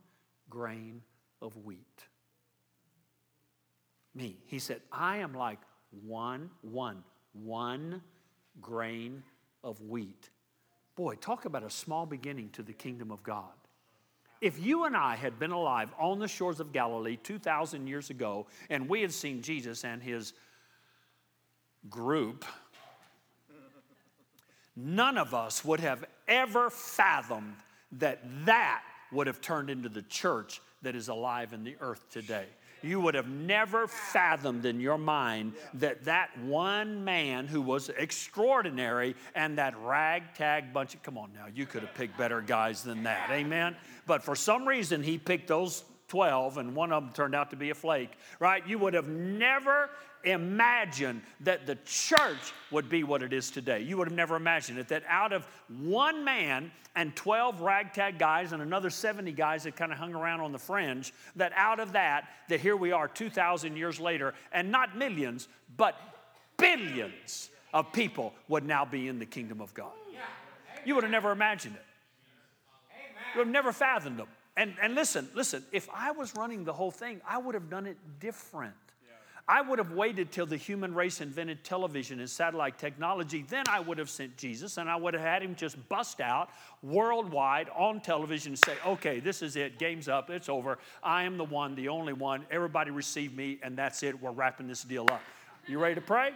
[0.50, 1.00] grain
[1.40, 2.04] of wheat.
[4.14, 4.36] Me.
[4.46, 5.60] He said, I am like
[6.02, 8.02] one, one, one
[8.60, 9.22] grain
[9.62, 10.28] of wheat.
[10.96, 13.52] Boy, talk about a small beginning to the kingdom of God.
[14.40, 18.46] If you and I had been alive on the shores of Galilee 2,000 years ago
[18.68, 20.32] and we had seen Jesus and his
[21.88, 22.44] group,
[24.76, 27.56] none of us would have ever fathomed
[27.92, 32.46] that that would have turned into the church that is alive in the earth today.
[32.84, 39.16] You would have never fathomed in your mind that that one man who was extraordinary
[39.34, 43.04] and that ragtag bunch of, come on now, you could have picked better guys than
[43.04, 43.74] that, amen?
[44.06, 47.56] But for some reason, he picked those 12 and one of them turned out to
[47.56, 48.66] be a flake, right?
[48.68, 49.90] You would have never
[50.24, 53.80] imagined that the church would be what it is today.
[53.80, 58.52] You would have never imagined it, that out of one man and 12 ragtag guys
[58.52, 61.92] and another 70 guys that kind of hung around on the fringe, that out of
[61.92, 65.96] that, that here we are 2,000 years later, and not millions, but
[66.56, 69.92] billions of people would now be in the kingdom of God.
[70.84, 71.84] You would have never imagined it.
[73.34, 74.28] You would have never fathomed them.
[74.56, 77.86] And, and listen, listen, if I was running the whole thing, I would have done
[77.86, 78.74] it different.
[79.46, 83.44] I would have waited till the human race invented television and satellite technology.
[83.46, 86.48] Then I would have sent Jesus and I would have had him just bust out
[86.82, 89.78] worldwide on television and say, okay, this is it.
[89.78, 90.30] Game's up.
[90.30, 90.78] It's over.
[91.02, 92.46] I am the one, the only one.
[92.50, 94.18] Everybody receive me, and that's it.
[94.20, 95.20] We're wrapping this deal up.
[95.66, 96.32] You ready to pray?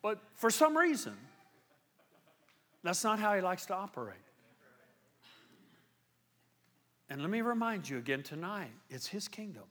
[0.00, 1.16] But for some reason,
[2.82, 4.16] that's not how he likes to operate.
[7.12, 9.64] And let me remind you again tonight it's his kingdom.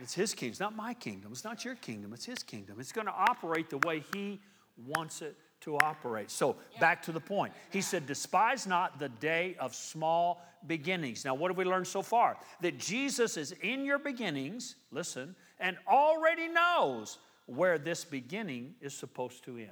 [0.00, 0.52] It's his kingdom.
[0.52, 1.32] It's not my kingdom.
[1.32, 2.12] It's not your kingdom.
[2.12, 2.76] It's his kingdom.
[2.78, 4.40] It's going to operate the way he
[4.86, 6.30] wants it to operate.
[6.30, 7.52] So, back to the point.
[7.70, 11.24] He said, Despise not the day of small beginnings.
[11.24, 12.36] Now, what have we learned so far?
[12.60, 19.42] That Jesus is in your beginnings, listen, and already knows where this beginning is supposed
[19.44, 19.70] to end.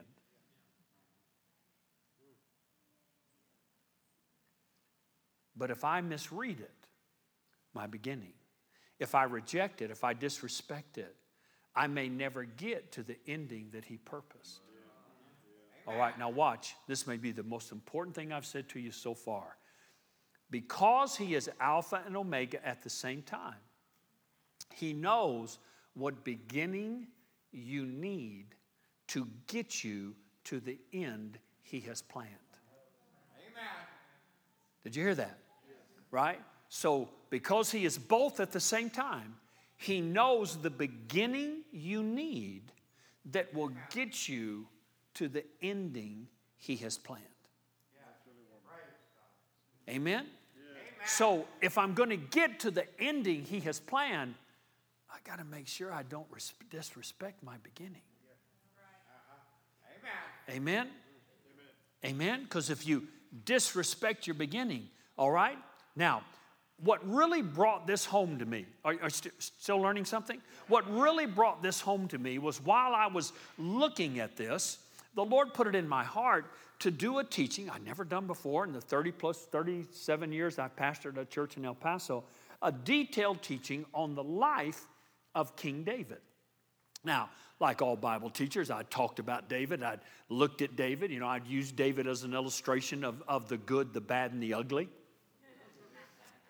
[5.61, 6.89] But if I misread it,
[7.75, 8.33] my beginning,
[8.99, 11.15] if I reject it, if I disrespect it,
[11.77, 14.61] I may never get to the ending that He purposed.
[15.87, 16.75] All right, now watch.
[16.89, 19.59] This may be the most important thing I've said to you so far.
[20.51, 23.61] Because He is Alpha and Omega at the same time,
[24.75, 25.59] He knows
[25.93, 27.07] what beginning
[27.53, 28.55] you need
[29.09, 32.31] to get you to the end He has planned.
[33.47, 33.87] Amen.
[34.85, 35.37] Did you hear that?
[36.11, 36.41] Right?
[36.69, 39.37] So, because He is both at the same time,
[39.77, 42.73] He knows the beginning you need
[43.33, 44.67] that will get you
[45.15, 47.25] to the ending He has planned.
[49.89, 50.27] Amen?
[51.07, 54.35] So, if I'm going to get to the ending He has planned,
[55.11, 56.27] I got to make sure I don't
[56.71, 58.03] disrespect my beginning.
[58.79, 60.55] Uh-huh.
[60.55, 60.89] Amen?
[62.05, 62.43] Amen?
[62.45, 63.09] Because if you
[63.45, 65.59] disrespect your beginning, all right,
[65.97, 66.23] now,
[66.83, 70.41] what really brought this home to me, are, you st- still learning something?
[70.69, 74.79] What really brought this home to me was while I was looking at this,
[75.15, 76.47] the Lord put it in my heart
[76.81, 80.69] to do a teaching I'd never done before in the 30 plus 37 years I
[80.69, 82.25] pastored a church in El Paso,
[82.63, 84.87] a detailed teaching on the life
[85.35, 86.19] of King David.
[87.05, 87.29] Now,
[87.61, 89.83] like all Bible teachers, I talked about David.
[89.83, 90.01] I'd
[90.31, 91.11] looked at David.
[91.11, 94.43] You know, I'd used David as an illustration of, of the good, the bad, and
[94.43, 94.89] the ugly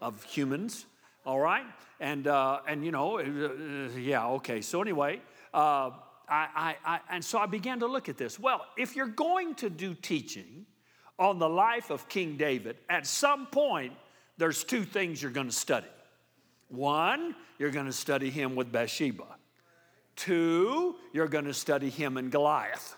[0.00, 0.86] of humans.
[1.26, 1.64] All right?
[2.00, 4.60] And, uh, and you know, uh, yeah, okay.
[4.62, 5.20] So, anyway,
[5.52, 5.90] uh,
[6.28, 8.38] I, I, I, and so I began to look at this.
[8.38, 10.64] Well, if you're going to do teaching
[11.18, 13.92] on the life of King David, at some point,
[14.38, 15.88] there's two things you're going to study.
[16.68, 19.26] One, you're going to study him with Bathsheba.
[20.16, 22.96] Two, you're going to study him and Goliath.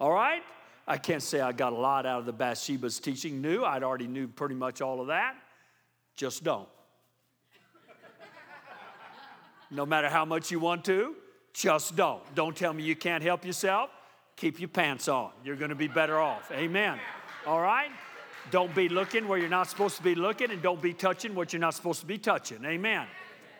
[0.00, 0.42] All right?
[0.88, 3.42] I can't say I got a lot out of the Bathsheba's teaching.
[3.42, 5.34] New, I'd already knew pretty much all of that.
[6.16, 6.68] Just don't.
[9.70, 11.14] No matter how much you want to,
[11.52, 12.22] just don't.
[12.34, 13.90] Don't tell me you can't help yourself.
[14.36, 15.30] Keep your pants on.
[15.44, 16.50] You're going to be better off.
[16.52, 16.98] Amen.
[17.46, 17.90] All right?
[18.50, 21.52] Don't be looking where you're not supposed to be looking, and don't be touching what
[21.52, 22.64] you're not supposed to be touching.
[22.64, 23.06] Amen.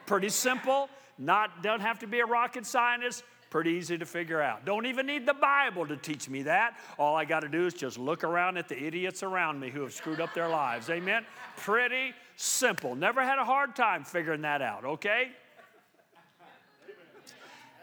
[0.07, 0.89] Pretty simple.
[1.19, 3.25] Not doesn't have to be a rocket scientist.
[3.51, 4.65] Pretty easy to figure out.
[4.65, 6.77] Don't even need the Bible to teach me that.
[6.99, 9.83] All I got to do is just look around at the idiots around me who
[9.83, 10.91] have screwed up their lives.
[10.91, 11.25] Amen.
[11.57, 12.97] Pretty simple.
[12.97, 14.85] Never had a hard time figuring that out.
[14.85, 15.31] Okay.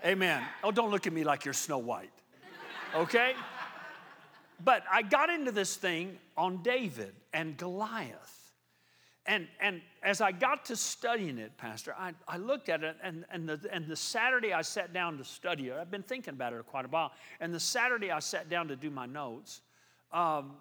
[0.06, 0.44] Amen.
[0.64, 2.12] Oh, don't look at me like you're Snow White.
[2.94, 3.34] Okay?
[4.64, 8.33] But I got into this thing on David and Goliath.
[9.26, 13.24] And, and as I got to studying it, Pastor, I, I looked at it, and,
[13.32, 16.52] and, the, and the Saturday I sat down to study it, I've been thinking about
[16.52, 19.62] it quite a while, and the Saturday I sat down to do my notes,
[20.12, 20.56] um,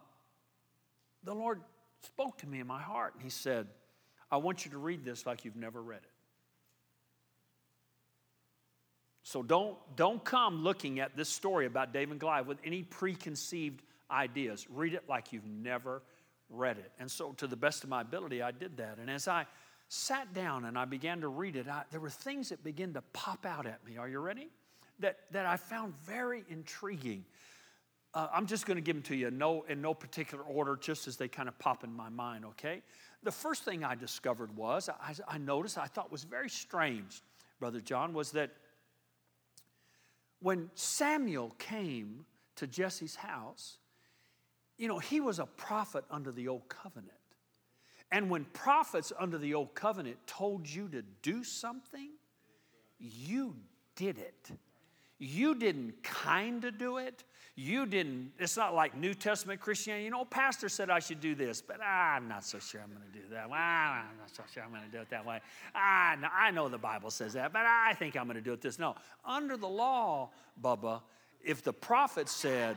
[1.24, 1.60] the Lord
[2.02, 3.66] spoke to me in my heart, and He said,
[4.30, 6.10] I want you to read this like you've never read it.
[9.24, 13.82] So don't, don't come looking at this story about David and Goliath with any preconceived
[14.10, 14.66] ideas.
[14.70, 16.02] Read it like you've never
[16.52, 16.92] read it.
[16.98, 18.98] And so, to the best of my ability, I did that.
[18.98, 19.46] And as I
[19.88, 23.02] sat down and I began to read it, I, there were things that began to
[23.12, 23.96] pop out at me.
[23.96, 24.48] Are you ready?
[25.00, 27.24] That, that I found very intriguing.
[28.14, 31.08] Uh, I'm just going to give them to you no, in no particular order, just
[31.08, 32.82] as they kind of pop in my mind, okay?
[33.22, 37.22] The first thing I discovered was, I, I noticed, I thought was very strange,
[37.58, 38.50] Brother John, was that
[40.40, 43.78] when Samuel came to Jesse's house,
[44.78, 47.12] you know, he was a prophet under the old covenant.
[48.10, 52.10] And when prophets under the old covenant told you to do something,
[52.98, 53.56] you
[53.96, 54.50] did it.
[55.18, 57.24] You didn't kind of do it.
[57.54, 60.04] You didn't, it's not like New Testament Christianity.
[60.04, 63.02] You know, pastor said I should do this, but I'm not so sure I'm going
[63.12, 63.48] to do that.
[63.48, 65.40] Well, I'm not so sure I'm going to do it that way.
[65.74, 68.62] I, I know the Bible says that, but I think I'm going to do it
[68.62, 68.78] this.
[68.78, 70.30] No, under the law,
[70.62, 71.02] Bubba,
[71.44, 72.76] if the prophet said,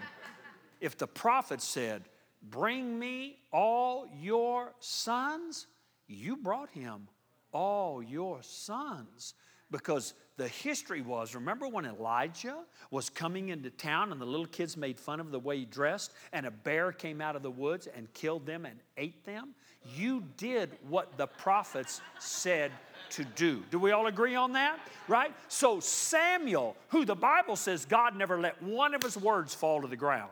[0.81, 2.03] if the prophet said,
[2.49, 5.67] Bring me all your sons,
[6.07, 7.07] you brought him
[7.51, 9.33] all your sons.
[9.71, 12.57] Because the history was remember when Elijah
[12.91, 16.13] was coming into town and the little kids made fun of the way he dressed,
[16.33, 19.55] and a bear came out of the woods and killed them and ate them?
[19.95, 22.71] You did what the prophets said
[23.11, 23.63] to do.
[23.71, 24.79] Do we all agree on that?
[25.07, 25.33] Right?
[25.47, 29.88] So, Samuel, who the Bible says God never let one of his words fall to
[29.88, 30.31] the ground,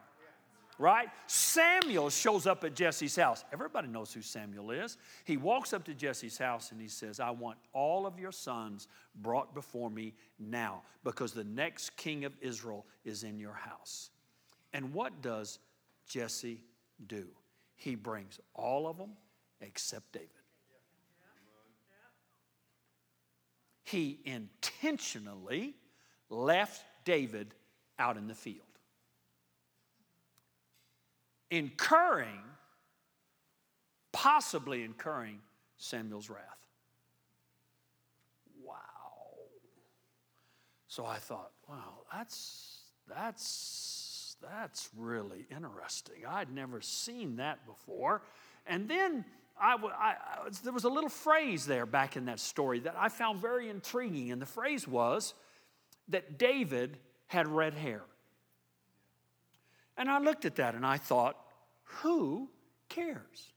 [0.83, 1.07] right?
[1.27, 3.45] Samuel shows up at Jesse's house.
[3.53, 4.97] Everybody knows who Samuel is.
[5.23, 8.89] He walks up to Jesse's house and he says, I want all of your sons
[9.15, 14.09] brought before me now because the next king of Israel is in your house.
[14.73, 15.59] And what does
[16.05, 16.59] Jesse
[17.07, 17.27] do?
[17.75, 19.11] He brings all of them
[19.61, 20.29] except David.
[23.93, 25.75] he intentionally
[26.31, 27.53] left David
[27.99, 28.72] out in the field,
[31.53, 32.41] incurring,
[34.11, 35.37] possibly incurring
[35.77, 36.41] Samuel's wrath.
[38.65, 38.77] Wow.
[40.87, 46.25] So I thought, wow, that's that's that's really interesting.
[46.27, 48.23] I'd never seen that before.
[48.65, 49.23] And then
[49.61, 50.15] I, I,
[50.63, 54.31] there was a little phrase there back in that story that I found very intriguing,
[54.31, 55.35] and the phrase was
[56.07, 56.97] that David
[57.27, 58.01] had red hair.
[59.97, 61.37] And I looked at that and I thought,
[61.83, 62.49] who
[62.89, 63.51] cares?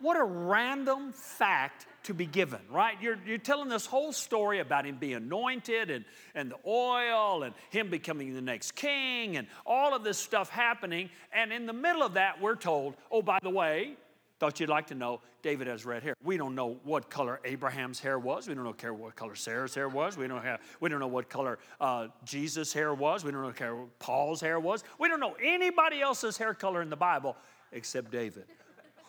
[0.00, 2.96] what a random fact to be given, right?
[3.02, 7.54] You're, you're telling this whole story about him being anointed and, and the oil and
[7.70, 11.10] him becoming the next king and all of this stuff happening.
[11.32, 13.96] And in the middle of that, we're told, oh, by the way,
[14.38, 16.14] Thought you'd like to know David has red hair.
[16.22, 18.46] We don't know what color Abraham's hair was.
[18.46, 20.16] We don't know what color Sarah's hair was.
[20.16, 23.24] We don't, have, we don't know what color uh, Jesus' hair was.
[23.24, 24.84] We don't know what Paul's hair was.
[25.00, 27.36] We don't know anybody else's hair color in the Bible
[27.72, 28.44] except David.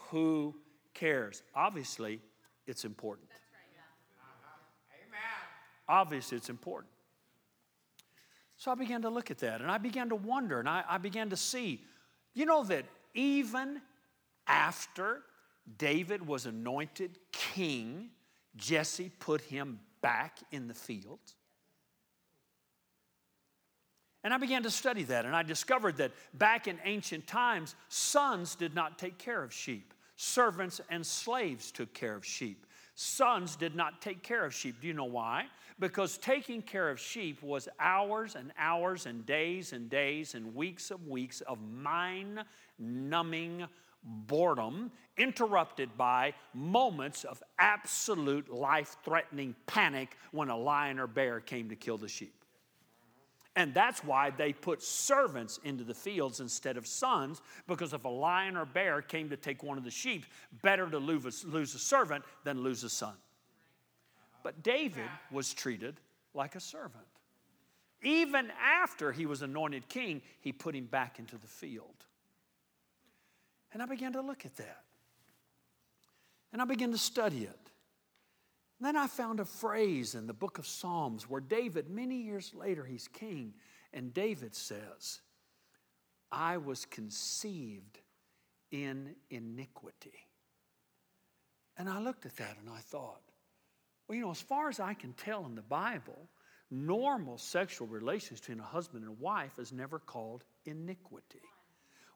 [0.10, 0.56] Who
[0.96, 1.44] cares?
[1.54, 2.22] Obviously,
[2.66, 3.30] it's important.
[5.88, 6.92] Obviously, it's important.
[8.58, 10.98] So I began to look at that and I began to wonder and I, I
[10.98, 11.82] began to see,
[12.34, 13.82] you know, that even
[14.50, 15.22] after
[15.78, 18.10] David was anointed king,
[18.58, 21.20] Jesse put him back in the field.
[24.24, 28.56] And I began to study that, and I discovered that back in ancient times, sons
[28.56, 29.94] did not take care of sheep.
[30.18, 32.66] Servants and slaves took care of sheep.
[32.96, 34.82] Sons did not take care of sheep.
[34.82, 35.46] Do you know why?
[35.80, 40.92] Because taking care of sheep was hours and hours and days and days and weeks
[40.92, 42.44] of weeks of mind
[42.78, 43.66] numbing
[44.04, 51.70] boredom, interrupted by moments of absolute life threatening panic when a lion or bear came
[51.70, 52.34] to kill the sheep.
[53.56, 58.10] And that's why they put servants into the fields instead of sons, because if a
[58.10, 60.26] lion or bear came to take one of the sheep,
[60.62, 63.16] better to lose a, lose a servant than lose a son.
[64.44, 66.00] But David was treated
[66.34, 67.06] like a servant.
[68.02, 72.06] Even after he was anointed king, he put him back into the field.
[73.72, 74.84] And I began to look at that.
[76.52, 77.72] And I began to study it.
[78.80, 82.54] And then I found a phrase in the book of Psalms where David, many years
[82.54, 83.54] later, he's king,
[83.94, 85.20] and David says,
[86.32, 88.00] I was conceived
[88.72, 90.28] in iniquity.
[91.78, 93.22] And I looked at that and I thought,
[94.08, 96.30] well, you know, as far as I can tell in the Bible,
[96.72, 101.42] normal sexual relations between a husband and wife is never called iniquity.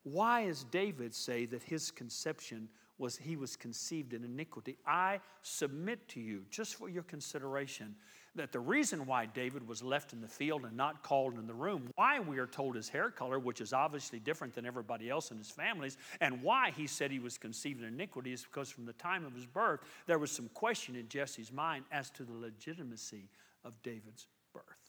[0.04, 4.78] Why does David say that his conception was he was conceived in iniquity?
[4.86, 7.96] I submit to you, just for your consideration,
[8.36, 11.54] that the reason why David was left in the field and not called in the
[11.54, 15.32] room, why we are told his hair color, which is obviously different than everybody else
[15.32, 18.86] in his families, and why he said he was conceived in iniquity is because from
[18.86, 22.34] the time of his birth, there was some question in Jesse's mind as to the
[22.34, 23.30] legitimacy
[23.64, 24.83] of David's birth.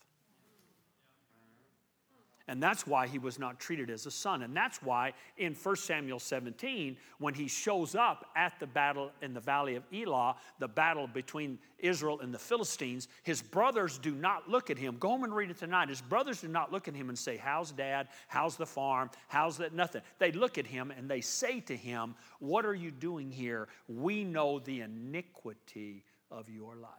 [2.47, 4.43] And that's why he was not treated as a son.
[4.43, 9.33] And that's why in 1 Samuel 17, when he shows up at the battle in
[9.33, 14.47] the valley of Elah, the battle between Israel and the Philistines, his brothers do not
[14.51, 14.99] look at him.
[14.99, 15.89] Go home and read it tonight.
[15.89, 18.09] His brothers do not look at him and say, How's dad?
[18.29, 19.11] How's the farm?
[19.29, 19.73] How's that?
[19.73, 20.03] Nothing.
[20.19, 23.69] They look at him and they say to him, What are you doing here?
[23.89, 26.91] We know the iniquity of your life.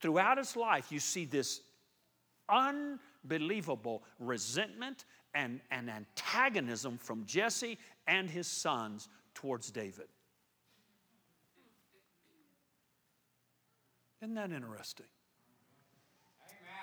[0.00, 1.60] Throughout his life, you see this
[2.48, 2.98] un
[3.30, 5.04] unbelievable resentment
[5.34, 10.06] and, and antagonism from Jesse and his sons towards David.
[14.22, 15.06] Isn't that interesting?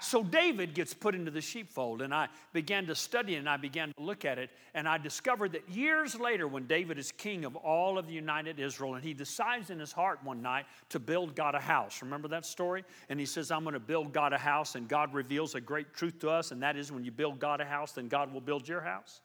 [0.06, 3.92] So David gets put into the sheepfold, and I began to study and I began
[3.92, 7.56] to look at it, and I discovered that years later, when David is king of
[7.56, 11.36] all of the united Israel, and he decides in his heart one night to build
[11.36, 12.04] God a house.
[12.04, 12.86] Remember that story?
[13.10, 15.92] And he says, I'm going to build God a house, and God reveals a great
[15.96, 18.42] truth to us, and that is when you build God a house, then God will
[18.42, 19.22] build your house.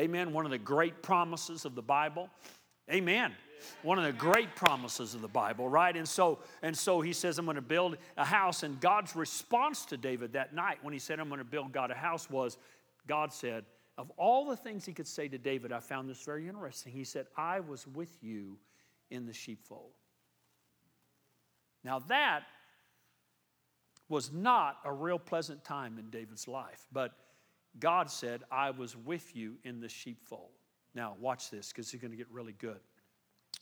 [0.00, 0.32] Amen.
[0.32, 2.28] One of the great promises of the Bible.
[2.90, 3.32] Amen.
[3.82, 5.94] One of the great promises of the Bible, right?
[5.96, 8.62] And so, and so he says, I'm going to build a house.
[8.62, 11.90] And God's response to David that night when he said, I'm going to build God
[11.90, 12.56] a house was,
[13.06, 13.64] God said,
[13.98, 16.92] of all the things he could say to David, I found this very interesting.
[16.92, 18.58] He said, I was with you
[19.10, 19.90] in the sheepfold.
[21.82, 22.44] Now, that
[24.08, 27.12] was not a real pleasant time in David's life, but
[27.78, 30.50] God said, I was with you in the sheepfold.
[30.94, 32.80] Now, watch this because it's going to get really good.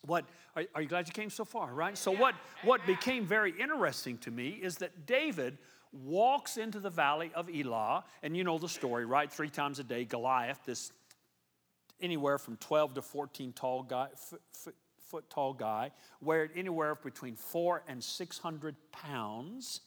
[0.07, 0.25] What
[0.55, 1.97] are, are, you glad you came so far right?
[1.97, 5.59] So what what became very interesting to me is that david
[5.93, 9.33] walks into the valley of elah and you know the story right?
[9.33, 10.93] Three times a day goliath this
[12.01, 17.35] anywhere from 12 to 14 tall guy foot, foot, foot tall guy weighed anywhere between
[17.35, 19.81] four and 600 pounds.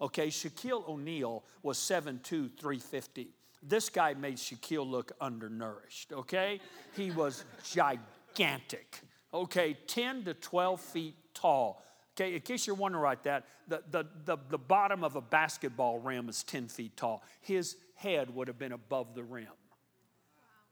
[0.00, 2.22] Okay shaquille o'neal was 7'2
[2.58, 3.28] 350
[3.68, 6.60] this guy made shaquille look undernourished okay
[6.94, 9.02] he was gigantic
[9.36, 11.82] okay, 10 to 12 feet tall.
[12.14, 15.98] Okay, in case you're wondering right that, the, the, the, the bottom of a basketball
[15.98, 17.22] rim is 10 feet tall.
[17.40, 19.48] His head would have been above the rim.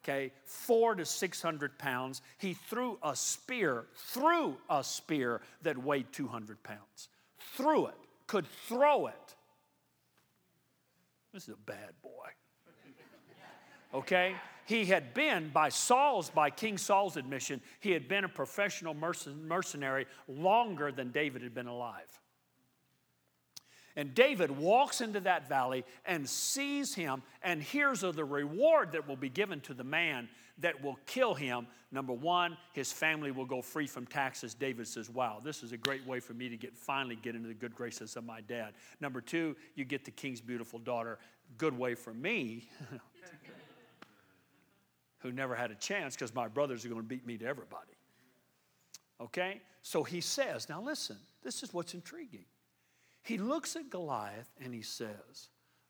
[0.03, 2.21] Okay, four to 600 pounds.
[2.37, 7.09] He threw a spear, threw a spear that weighed 200 pounds.
[7.57, 7.95] Threw it,
[8.27, 9.35] could throw it.
[11.33, 12.11] This is a bad boy.
[13.95, 14.35] Okay?
[14.67, 20.07] He had been, by Saul's, by King Saul's admission, he had been a professional mercenary
[20.27, 22.21] longer than David had been alive.
[23.97, 29.07] And David walks into that valley and sees him and hears of the reward that
[29.07, 30.29] will be given to the man
[30.59, 31.67] that will kill him.
[31.93, 34.55] Number one, his family will go free from taxes.
[34.55, 37.47] David says, Wow, this is a great way for me to get finally get into
[37.47, 38.75] the good graces of my dad.
[39.01, 41.19] Number two, you get the king's beautiful daughter.
[41.57, 42.69] Good way for me.
[45.25, 47.95] who never had a chance because my brothers are going to beat me to everybody.
[49.20, 49.62] Okay?
[49.83, 52.45] So he says, now listen, this is what's intriguing.
[53.22, 55.49] He looks at Goliath and he says,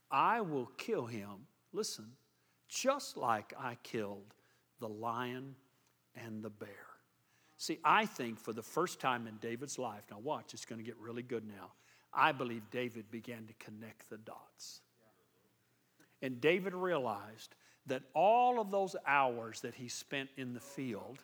[0.09, 2.07] I will kill him, listen,
[2.69, 4.35] just like I killed
[4.79, 5.57] the lion
[6.15, 6.69] and the bear.
[7.59, 10.85] See, I think for the first time in David's life, now watch, it's going to
[10.85, 11.73] get really good now.
[12.13, 14.83] I believe David began to connect the dots.
[16.23, 17.57] And David realized
[17.87, 21.19] that all of those hours that he spent in the field,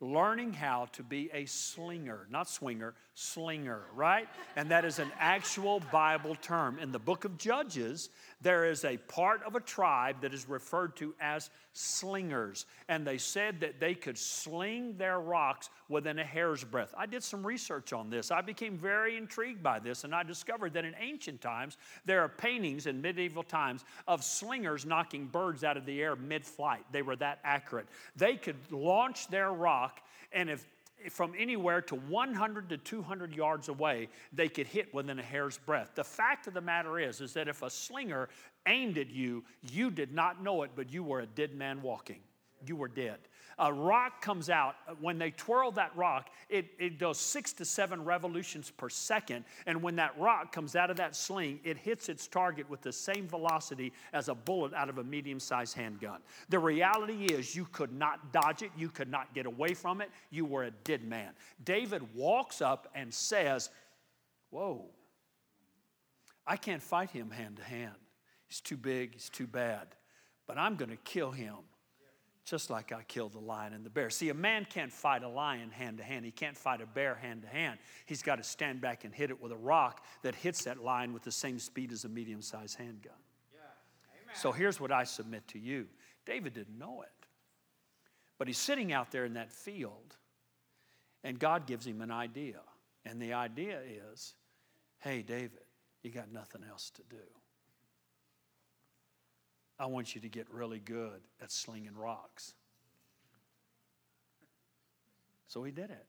[0.00, 4.28] learning how to be a slinger, not swinger, slinger, right?
[4.54, 6.78] And that is an actual Bible term.
[6.78, 8.10] In the book of Judges,
[8.42, 12.66] there is a part of a tribe that is referred to as slingers.
[12.88, 16.94] And they said that they could sling their rocks within a hair's breadth.
[16.96, 18.30] I did some research on this.
[18.30, 22.28] I became very intrigued by this, and I discovered that in ancient times, there are
[22.28, 26.84] paintings in medieval times of slingers knocking birds out of the air mid flight.
[26.92, 27.86] They were that accurate.
[28.16, 30.00] They could launch their rock,
[30.32, 30.66] and if
[31.12, 35.94] from anywhere to 100 to 200 yards away, they could hit within a hair's breadth.
[35.94, 38.28] The fact of the matter is, is that if a slinger
[38.66, 42.20] aimed at you, you did not know it, but you were a dead man walking.
[42.66, 43.18] You were dead
[43.58, 48.04] a rock comes out, when they twirl that rock, it, it does six to seven
[48.04, 49.44] revolutions per second.
[49.66, 52.92] And when that rock comes out of that sling, it hits its target with the
[52.92, 56.20] same velocity as a bullet out of a medium sized handgun.
[56.50, 60.10] The reality is, you could not dodge it, you could not get away from it,
[60.30, 61.30] you were a dead man.
[61.64, 63.70] David walks up and says,
[64.50, 64.84] Whoa,
[66.46, 67.96] I can't fight him hand to hand.
[68.48, 69.88] He's too big, he's too bad,
[70.46, 71.56] but I'm going to kill him
[72.46, 74.08] just like I killed the lion and the bear.
[74.08, 76.24] See, a man can't fight a lion hand to hand.
[76.24, 77.78] He can't fight a bear hand to hand.
[78.06, 81.12] He's got to stand back and hit it with a rock that hits that lion
[81.12, 83.12] with the same speed as a medium sized handgun.
[83.52, 84.32] Yeah.
[84.34, 85.88] So here's what I submit to you
[86.24, 87.26] David didn't know it,
[88.38, 90.16] but he's sitting out there in that field,
[91.24, 92.60] and God gives him an idea.
[93.04, 93.80] And the idea
[94.12, 94.34] is
[95.00, 95.60] hey, David,
[96.02, 97.22] you got nothing else to do.
[99.78, 102.54] I want you to get really good at slinging rocks.
[105.48, 106.06] So he did it.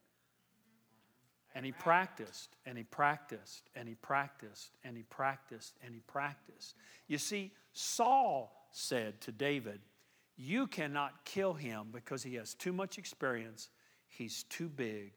[1.55, 6.75] And he practiced, and he practiced, and he practiced, and he practiced, and he practiced.
[7.07, 9.81] You see, Saul said to David,
[10.35, 13.69] You cannot kill him because he has too much experience,
[14.07, 15.13] he's too big.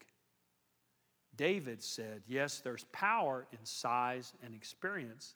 [1.36, 5.34] David said, Yes, there's power in size and experience,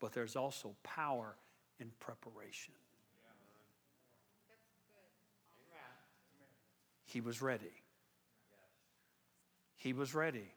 [0.00, 1.36] but there's also power
[1.80, 2.74] in preparation.
[7.04, 7.72] He was ready.
[9.76, 10.52] He was ready.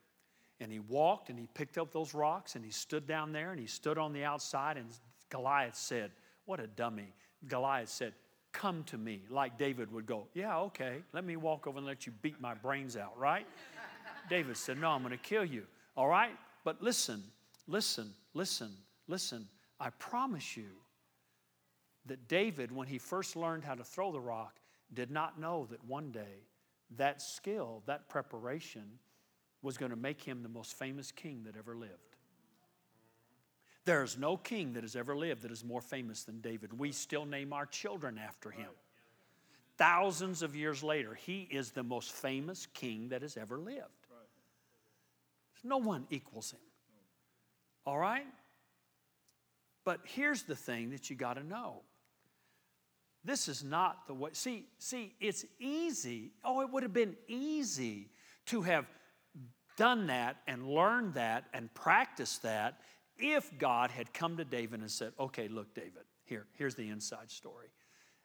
[0.59, 3.59] And he walked and he picked up those rocks and he stood down there and
[3.59, 4.77] he stood on the outside.
[4.77, 4.87] And
[5.29, 6.11] Goliath said,
[6.45, 7.13] What a dummy.
[7.47, 8.13] Goliath said,
[8.51, 9.23] Come to me.
[9.29, 12.53] Like David would go, Yeah, okay, let me walk over and let you beat my
[12.53, 13.47] brains out, right?
[14.29, 15.63] David said, No, I'm going to kill you.
[15.95, 16.35] All right?
[16.63, 17.23] But listen,
[17.67, 18.71] listen, listen,
[19.07, 19.47] listen.
[19.79, 20.67] I promise you,
[22.05, 24.59] that David, when he first learned how to throw the rock,
[24.93, 26.47] did not know that one day
[26.97, 28.99] that skill, that preparation,
[29.61, 31.93] was going to make him the most famous king that ever lived.
[33.85, 36.77] There is no king that has ever lived that is more famous than David.
[36.77, 38.69] We still name our children after him.
[39.77, 43.87] Thousands of years later, he is the most famous king that has ever lived.
[45.63, 46.59] No one equals him.
[47.85, 48.25] All right?
[49.83, 51.81] But here's the thing that you got to know
[53.23, 54.31] this is not the way.
[54.33, 56.31] See, see, it's easy.
[56.43, 58.09] Oh, it would have been easy
[58.47, 58.85] to have
[59.77, 62.79] done that and learned that and practiced that
[63.17, 67.29] if God had come to David and said, okay, look, David, here, here's the inside
[67.29, 67.67] story.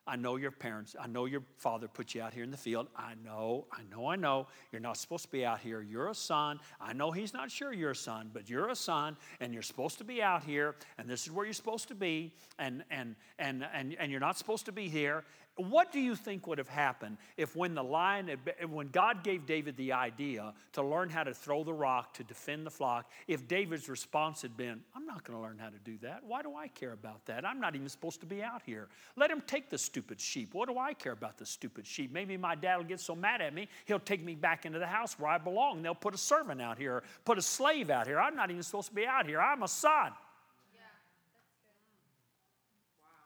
[0.06, 2.88] I know your parents, I know your father put you out here in the field.
[2.96, 4.46] I know, I know, I know.
[4.70, 5.82] You're not supposed to be out here.
[5.82, 6.60] You're a son.
[6.80, 9.98] I know he's not sure you're a son, but you're a son and you're supposed
[9.98, 13.66] to be out here and this is where you're supposed to be and and and
[13.72, 15.24] and, and you're not supposed to be here.
[15.56, 19.46] What do you think would have happened if, when the lion, had, when God gave
[19.46, 23.48] David the idea to learn how to throw the rock to defend the flock, if
[23.48, 26.22] David's response had been, I'm not going to learn how to do that.
[26.26, 27.46] Why do I care about that?
[27.46, 28.88] I'm not even supposed to be out here.
[29.16, 30.52] Let him take the stupid sheep.
[30.52, 32.12] What do I care about the stupid sheep?
[32.12, 34.86] Maybe my dad will get so mad at me, he'll take me back into the
[34.86, 35.82] house where I belong.
[35.82, 38.20] They'll put a servant out here, put a slave out here.
[38.20, 39.40] I'm not even supposed to be out here.
[39.40, 40.12] I'm a son.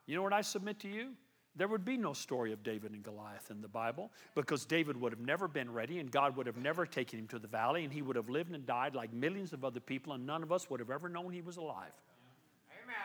[0.07, 1.11] You know what I submit to you?
[1.61, 5.13] There would be no story of David and Goliath in the Bible because David would
[5.13, 7.93] have never been ready and God would have never taken him to the valley and
[7.93, 10.71] he would have lived and died like millions of other people and none of us
[10.71, 11.93] would have ever known he was alive.
[12.83, 12.97] Amen.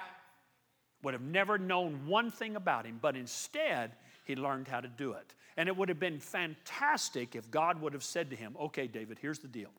[1.04, 3.92] Would have never known one thing about him, but instead
[4.24, 5.36] he learned how to do it.
[5.58, 9.18] And it would have been fantastic if God would have said to him, Okay, David,
[9.22, 9.72] here's the deal.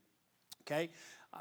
[0.65, 0.91] Okay,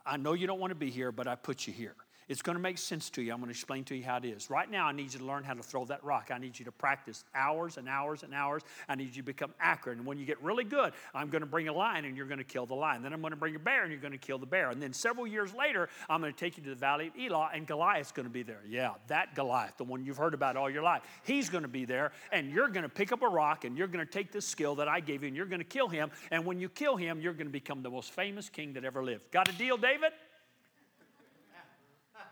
[0.05, 1.95] I know you don't want to be here, but I put you here.
[2.27, 3.31] It's going to make sense to you.
[3.31, 4.49] I'm going to explain to you how it is.
[4.49, 6.31] Right now, I need you to learn how to throw that rock.
[6.33, 8.63] I need you to practice hours and hours and hours.
[8.89, 9.99] I need you to become accurate.
[9.99, 12.39] And when you get really good, I'm going to bring a lion and you're going
[12.39, 13.03] to kill the lion.
[13.03, 14.71] Then I'm going to bring a bear and you're going to kill the bear.
[14.71, 17.51] And then several years later, I'm going to take you to the valley of Elah
[17.53, 18.61] and Goliath's going to be there.
[18.67, 21.03] Yeah, that Goliath, the one you've heard about all your life.
[21.23, 23.87] He's going to be there and you're going to pick up a rock and you're
[23.87, 26.09] going to take this skill that I gave you and you're going to kill him.
[26.31, 29.03] And when you kill him, you're going to become the most famous king that ever
[29.03, 29.29] lived.
[29.31, 30.11] Got a deal, David?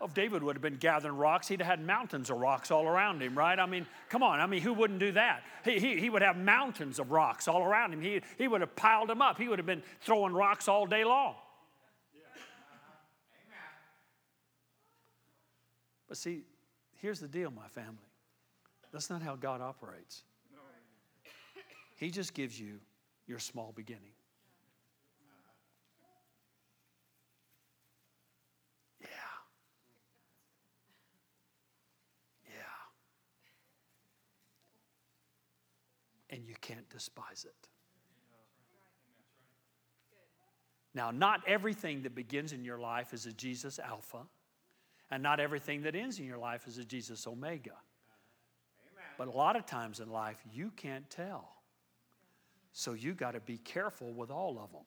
[0.02, 3.22] If David would have been gathering rocks, he'd have had mountains of rocks all around
[3.22, 3.58] him, right?
[3.58, 4.40] I mean, come on.
[4.40, 5.42] I mean, who wouldn't do that?
[5.64, 8.00] He, he, he would have mountains of rocks all around him.
[8.00, 9.38] He, he would have piled them up.
[9.38, 11.36] He would have been throwing rocks all day long.
[16.08, 16.42] But see,
[17.00, 17.98] here's the deal, my family.
[18.92, 20.22] That's not how God operates.
[21.96, 22.80] He just gives you
[23.26, 24.12] your small beginning.
[36.34, 37.68] And you can't despise it.
[40.92, 44.22] Now, not everything that begins in your life is a Jesus Alpha,
[45.10, 47.76] and not everything that ends in your life is a Jesus Omega.
[49.16, 51.54] But a lot of times in life, you can't tell.
[52.72, 54.82] So you got to be careful with all of them.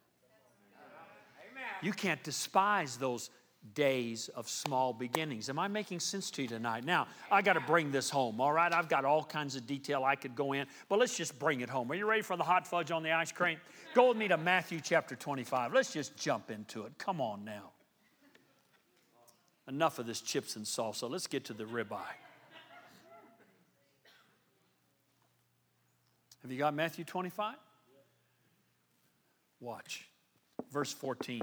[1.82, 3.30] You can't despise those
[3.74, 5.49] days of small beginnings.
[5.49, 6.84] Am I making sense to you tonight?
[6.84, 8.72] Now, I got to bring this home, all right?
[8.74, 11.70] I've got all kinds of detail I could go in, but let's just bring it
[11.70, 11.91] home.
[11.91, 13.57] Are you ready for the hot fudge on the ice cream?
[13.93, 15.74] Go with me to Matthew chapter 25.
[15.74, 16.97] Let's just jump into it.
[16.97, 17.72] Come on now.
[19.68, 21.09] Enough of this chips and salsa.
[21.09, 21.99] Let's get to the ribeye.
[26.41, 27.55] Have you got Matthew 25?
[29.59, 30.07] Watch.
[30.72, 31.41] Verse 14.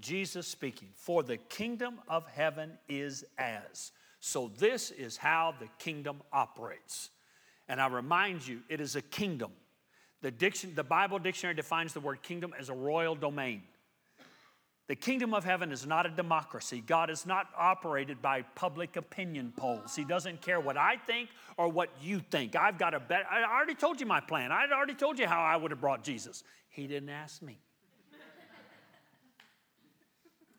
[0.00, 3.92] Jesus speaking, for the kingdom of heaven is as.
[4.20, 7.10] So, this is how the kingdom operates.
[7.68, 9.52] And I remind you, it is a kingdom.
[10.22, 13.62] The, diction, the Bible dictionary defines the word kingdom as a royal domain.
[14.86, 16.82] The kingdom of heaven is not a democracy.
[16.86, 19.96] God is not operated by public opinion polls.
[19.96, 22.54] He doesn't care what I think or what you think.
[22.54, 23.24] I've got a bet.
[23.30, 24.52] I already told you my plan.
[24.52, 26.44] I already told you how I would have brought Jesus.
[26.68, 27.58] He didn't ask me.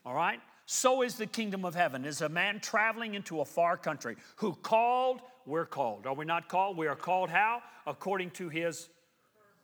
[0.06, 0.40] All right?
[0.66, 2.06] So is the kingdom of heaven.
[2.06, 6.08] Is a man traveling into a far country who called, we're called.
[6.08, 6.78] Are we not called?
[6.78, 7.62] We are called how?
[7.86, 8.90] According to his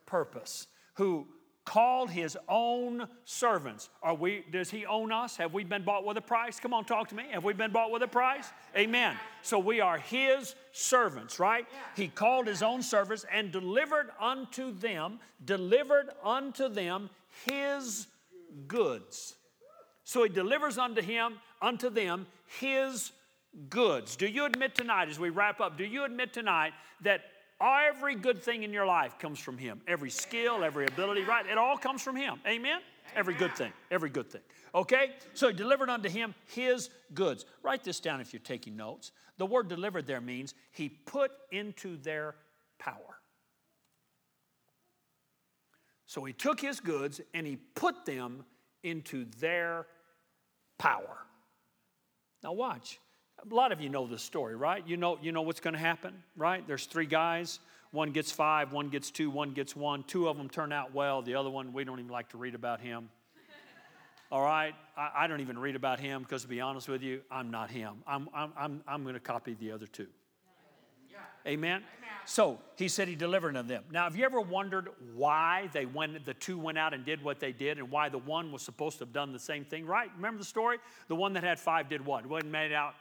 [0.06, 0.68] purpose.
[0.96, 1.28] Who
[1.66, 3.90] called his own servants.
[4.02, 5.38] Are we does he own us?
[5.38, 6.60] Have we been bought with a price?
[6.60, 7.26] Come on, talk to me.
[7.32, 8.50] Have we been bought with a price?
[8.76, 9.16] Amen.
[9.42, 11.68] So we are his servants, right?
[11.96, 17.10] He called his own servants and delivered unto them, delivered unto them
[17.46, 18.08] his
[18.68, 19.36] goods.
[20.12, 22.28] So he delivers unto him, unto them,
[22.60, 23.14] his
[23.70, 24.18] goods.
[24.18, 27.22] Do you admit tonight, as we wrap up, do you admit tonight that
[27.62, 29.80] every good thing in your life comes from him?
[29.88, 31.46] Every skill, every ability, right?
[31.46, 32.42] It all comes from him.
[32.46, 32.82] Amen?
[33.16, 33.72] Every good thing.
[33.90, 34.42] Every good thing.
[34.76, 35.12] Okay?
[35.34, 37.46] So he delivered unto him his goods.
[37.64, 39.14] Write this down if you're taking notes.
[39.38, 42.36] The word delivered there means he put into their
[42.80, 43.22] power.
[46.06, 48.44] So he took his goods and he put them
[48.84, 49.86] into their
[50.82, 51.18] power.
[52.44, 53.00] Now, watch.
[53.50, 54.86] A lot of you know this story, right?
[54.88, 56.68] You know, you know what's going to happen, right?
[56.68, 57.60] There's three guys.
[57.92, 60.04] One gets five, one gets two, one gets one.
[60.04, 61.22] Two of them turn out well.
[61.22, 63.10] The other one, we don't even like to read about him.
[64.32, 64.74] All right?
[64.98, 67.70] I, I don't even read about him because, to be honest with you, I'm not
[67.70, 67.98] him.
[68.08, 70.08] I'm, I'm, I'm, I'm going to copy the other two.
[71.46, 71.84] Amen?
[72.26, 73.84] So he said he delivered unto them.
[73.92, 77.40] Now, have you ever wondered why they went, the two went out and did what
[77.40, 79.86] they did, and why the one was supposed to have done the same thing?
[79.86, 80.12] Right?
[80.16, 80.78] Remember the story?
[81.08, 82.26] The one that had five did what?
[82.28, 82.94] Went and made out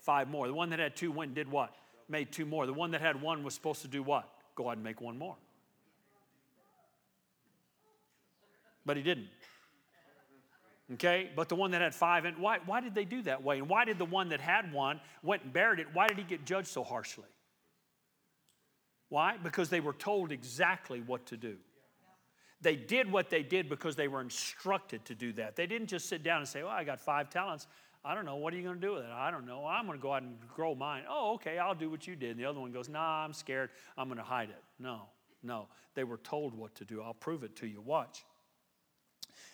[0.00, 0.46] five more.
[0.46, 1.74] The one that had two went and did what?
[2.08, 2.66] Made two more.
[2.66, 4.28] The one that had one was supposed to do what?
[4.54, 5.36] go ahead and make one more.
[8.84, 9.28] But he didn't.
[10.94, 13.58] Okay, but the one that had five, and why, why did they do that way?
[13.58, 15.86] And why did the one that had one went and buried it?
[15.92, 17.24] Why did he get judged so harshly?
[19.12, 19.36] Why?
[19.36, 21.56] Because they were told exactly what to do.
[22.62, 25.54] They did what they did because they were instructed to do that.
[25.54, 27.66] They didn't just sit down and say, Well, I got five talents.
[28.02, 28.36] I don't know.
[28.36, 29.10] What are you going to do with it?
[29.12, 29.66] I don't know.
[29.66, 31.02] I'm going to go out and grow mine.
[31.06, 32.30] Oh, okay, I'll do what you did.
[32.30, 33.68] And the other one goes, Nah, I'm scared.
[33.98, 34.62] I'm going to hide it.
[34.78, 35.02] No,
[35.42, 35.68] no.
[35.94, 37.02] They were told what to do.
[37.02, 37.82] I'll prove it to you.
[37.82, 38.24] Watch.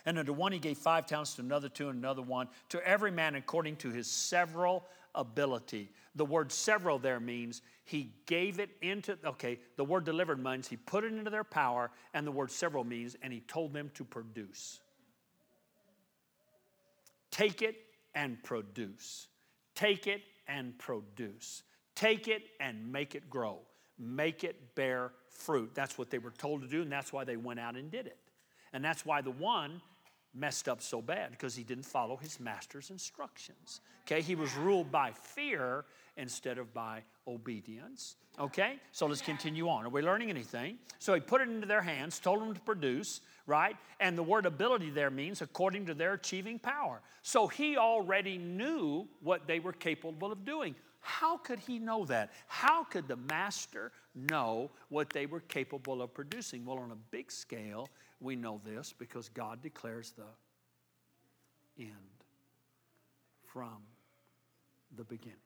[0.05, 3.11] And unto one he gave five talents, to another two, and another one, to every
[3.11, 4.85] man according to his several
[5.19, 5.91] ability.
[6.15, 10.77] The word several there means he gave it into, okay, the word delivered means he
[10.77, 14.03] put it into their power, and the word several means, and he told them to
[14.03, 14.79] produce.
[17.31, 17.75] Take it
[18.15, 19.27] and produce.
[19.75, 21.63] Take it and produce.
[21.95, 23.59] Take it and make it grow.
[23.97, 25.71] Make it bear fruit.
[25.73, 28.07] That's what they were told to do, and that's why they went out and did
[28.07, 28.17] it.
[28.73, 29.81] And that's why the one
[30.33, 33.81] messed up so bad because he didn't follow his master's instructions.
[34.05, 35.85] Okay, he was ruled by fear
[36.17, 38.15] instead of by obedience.
[38.39, 39.85] Okay, so let's continue on.
[39.85, 40.77] Are we learning anything?
[40.99, 43.75] So he put it into their hands, told them to produce, right?
[43.99, 47.01] And the word ability there means according to their achieving power.
[47.21, 50.75] So he already knew what they were capable of doing.
[51.01, 52.31] How could he know that?
[52.47, 56.65] How could the master know what they were capable of producing?
[56.65, 57.89] Well, on a big scale,
[58.19, 61.93] we know this because God declares the end
[63.45, 63.77] from
[64.95, 65.37] the beginning.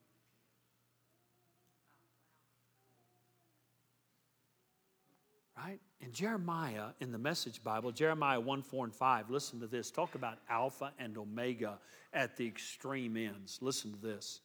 [5.58, 5.80] Right?
[6.02, 9.92] In Jeremiah, in the Message Bible, Jeremiah 1, 4, and 5, listen to this.
[9.92, 11.78] Talk about Alpha and Omega
[12.12, 13.60] at the extreme ends.
[13.62, 14.42] Listen to this.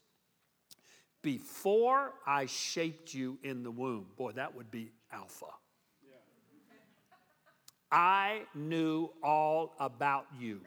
[1.22, 5.46] Before I shaped you in the womb, boy, that would be Alpha.
[7.90, 10.60] I knew all about you.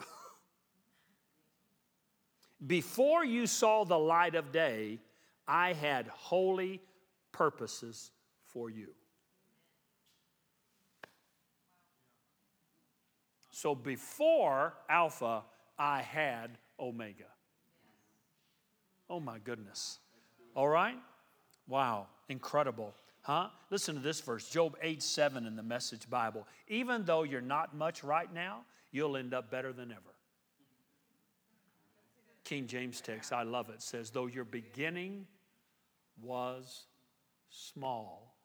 [2.66, 4.98] Before you saw the light of day,
[5.46, 6.80] I had holy
[7.32, 8.10] purposes
[8.46, 8.88] for you.
[13.56, 15.42] So before Alpha,
[15.78, 17.24] I had Omega.
[19.08, 19.98] Oh my goodness.
[20.54, 20.98] All right?
[21.66, 22.92] Wow, incredible.
[23.26, 23.48] Huh?
[23.70, 26.46] Listen to this verse, Job 8 7 in the Message Bible.
[26.68, 28.60] Even though you're not much right now,
[28.92, 30.14] you'll end up better than ever.
[32.44, 35.26] King James text, I love it, says, Though your beginning
[36.22, 36.84] was
[37.50, 38.36] small,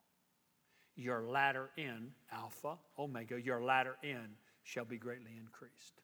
[0.95, 4.29] your latter end, Alpha, Omega, your latter end
[4.63, 6.01] shall be greatly increased.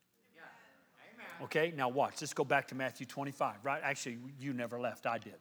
[1.45, 2.21] Okay, now watch.
[2.21, 3.81] Let's go back to Matthew 25, right?
[3.83, 5.33] Actually, you never left, I did.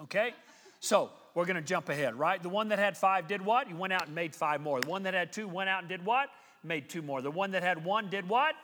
[0.00, 0.32] Okay?
[0.78, 2.42] So we're going to jump ahead, right?
[2.42, 3.68] The one that had five did what?
[3.68, 4.80] He went out and made five more.
[4.80, 6.28] The one that had two went out and did what?
[6.64, 7.22] Made two more.
[7.22, 8.54] The one that had one did what?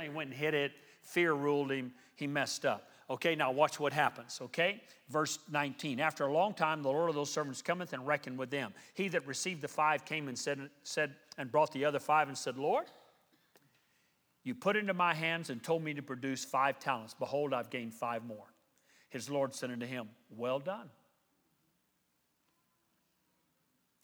[0.00, 0.72] He went and hit it.
[1.02, 1.92] Fear ruled him.
[2.14, 2.90] He messed up.
[3.08, 4.38] Okay, now watch what happens.
[4.40, 5.98] Okay, verse 19.
[5.98, 8.72] After a long time, the Lord of those servants cometh and reckoned with them.
[8.94, 12.38] He that received the five came and said, said and brought the other five and
[12.38, 12.86] said, Lord,
[14.44, 17.14] you put into my hands and told me to produce five talents.
[17.18, 18.46] Behold, I've gained five more.
[19.08, 20.88] His Lord said unto him, Well done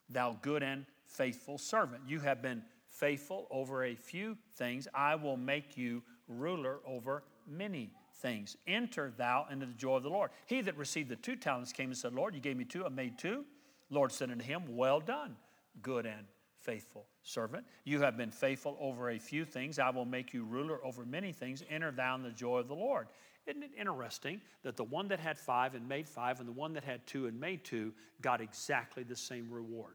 [0.08, 2.02] thou good and faithful servant.
[2.06, 4.88] You have been faithful over a few things.
[4.94, 8.56] I will make you ruler over many things.
[8.66, 10.30] Enter thou into the joy of the Lord.
[10.46, 12.88] He that received the two talents came and said, Lord, you gave me two, I
[12.88, 13.44] made two.
[13.90, 15.36] Lord said unto him, Well done,
[15.82, 16.26] good and
[16.60, 17.64] faithful servant.
[17.84, 19.78] You have been faithful over a few things.
[19.78, 21.62] I will make you ruler over many things.
[21.70, 23.06] Enter thou in the joy of the Lord.
[23.46, 26.72] Isn't it interesting that the one that had five and made five and the one
[26.72, 29.94] that had two and made two got exactly the same reward?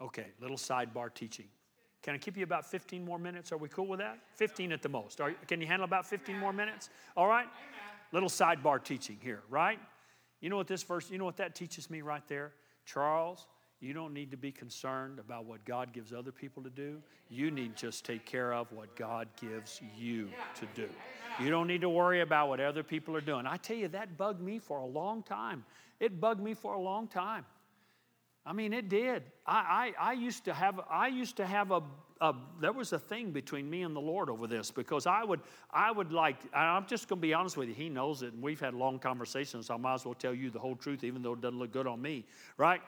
[0.00, 1.46] Okay, little sidebar teaching.
[2.02, 3.50] Can I keep you about 15 more minutes?
[3.52, 4.18] Are we cool with that?
[4.36, 5.20] 15 at the most.
[5.20, 6.88] Are, can you handle about 15 more minutes?
[7.16, 7.46] All right?
[8.12, 9.80] Little sidebar teaching here, right?
[10.40, 12.52] You know what this verse, you know what that teaches me right there?
[12.84, 13.46] Charles,
[13.80, 16.96] you don't need to be concerned about what God gives other people to do.
[17.28, 20.88] You need just take care of what God gives you to do.
[21.38, 23.46] You don't need to worry about what other people are doing.
[23.46, 25.64] I tell you, that bugged me for a long time.
[26.00, 27.44] It bugged me for a long time.
[28.46, 29.24] I mean, it did.
[29.44, 31.82] I, I, I used to have, I used to have a,
[32.20, 35.40] a, there was a thing between me and the Lord over this because I would,
[35.70, 37.74] I would like, I'm just going to be honest with you.
[37.74, 39.66] He knows it, and we've had long conversations.
[39.66, 41.72] So I might as well tell you the whole truth, even though it doesn't look
[41.72, 42.24] good on me,
[42.56, 42.80] right?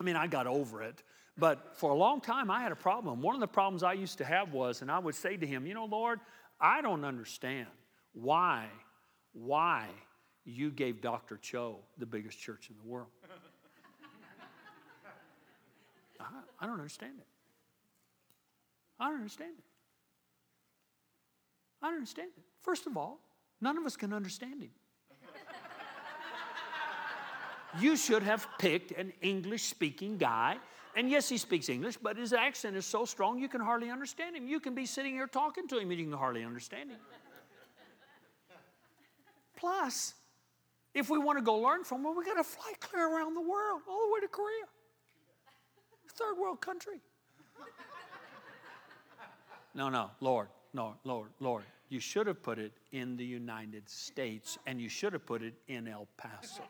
[0.00, 1.02] I mean, I got over it.
[1.36, 3.22] But for a long time, I had a problem.
[3.22, 5.66] One of the problems I used to have was, and I would say to him,
[5.66, 6.20] You know, Lord,
[6.60, 7.68] I don't understand
[8.12, 8.66] why,
[9.32, 9.86] why
[10.44, 11.36] you gave Dr.
[11.36, 13.08] Cho the biggest church in the world.
[16.20, 16.24] I,
[16.60, 17.26] I don't understand it.
[18.98, 19.64] I don't understand it.
[21.82, 22.42] I don't understand it.
[22.62, 23.20] First of all,
[23.60, 24.70] none of us can understand him.
[27.78, 30.56] You should have picked an English speaking guy.
[30.96, 34.34] And yes, he speaks English, but his accent is so strong you can hardly understand
[34.36, 34.48] him.
[34.48, 36.98] You can be sitting here talking to him and you can hardly understand him.
[39.56, 40.14] Plus,
[40.94, 43.40] if we want to go learn from him, we got to fly clear around the
[43.40, 44.64] world, all the way to Korea.
[46.08, 47.00] Third world country.
[49.74, 51.64] No, no, Lord, no, Lord, Lord.
[51.88, 55.54] You should have put it in the United States and you should have put it
[55.68, 56.62] in El Paso.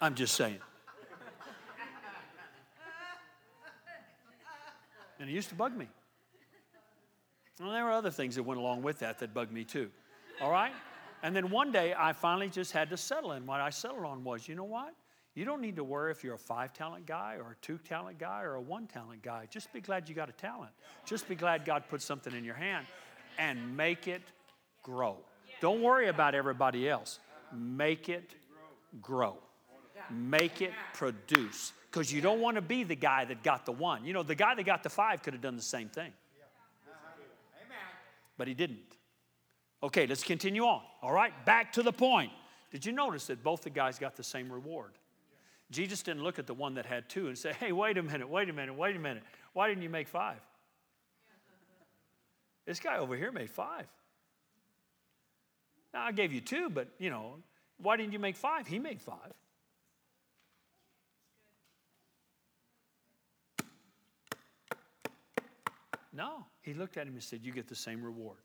[0.00, 0.58] I'm just saying.
[5.20, 5.88] And it used to bug me.
[7.60, 9.90] Well, there were other things that went along with that that bugged me too.
[10.40, 10.72] All right?
[11.22, 13.32] And then one day I finally just had to settle.
[13.32, 14.94] And what I settled on was you know what?
[15.34, 18.18] You don't need to worry if you're a five talent guy or a two talent
[18.18, 19.46] guy or a one talent guy.
[19.50, 20.72] Just be glad you got a talent.
[21.06, 22.86] Just be glad God put something in your hand
[23.38, 24.22] and make it
[24.82, 25.16] grow.
[25.60, 27.18] Don't worry about everybody else.
[27.52, 28.34] Make it
[29.00, 29.38] grow.
[30.10, 31.72] Make it produce.
[31.90, 34.04] Because you don't want to be the guy that got the one.
[34.04, 36.12] You know, the guy that got the five could have done the same thing.
[38.36, 38.96] But he didn't.
[39.82, 40.82] Okay, let's continue on.
[41.02, 42.32] All right, back to the point.
[42.72, 44.92] Did you notice that both the guys got the same reward?
[45.70, 48.28] Jesus didn't look at the one that had two and say, hey, wait a minute,
[48.28, 49.22] wait a minute, wait a minute.
[49.52, 50.40] Why didn't you make five?
[52.66, 53.86] This guy over here made five.
[55.92, 57.36] Now, I gave you two, but, you know,
[57.78, 58.66] why didn't you make five?
[58.66, 59.32] He made five.
[66.14, 68.38] No, he looked at him and said, You get the same reward.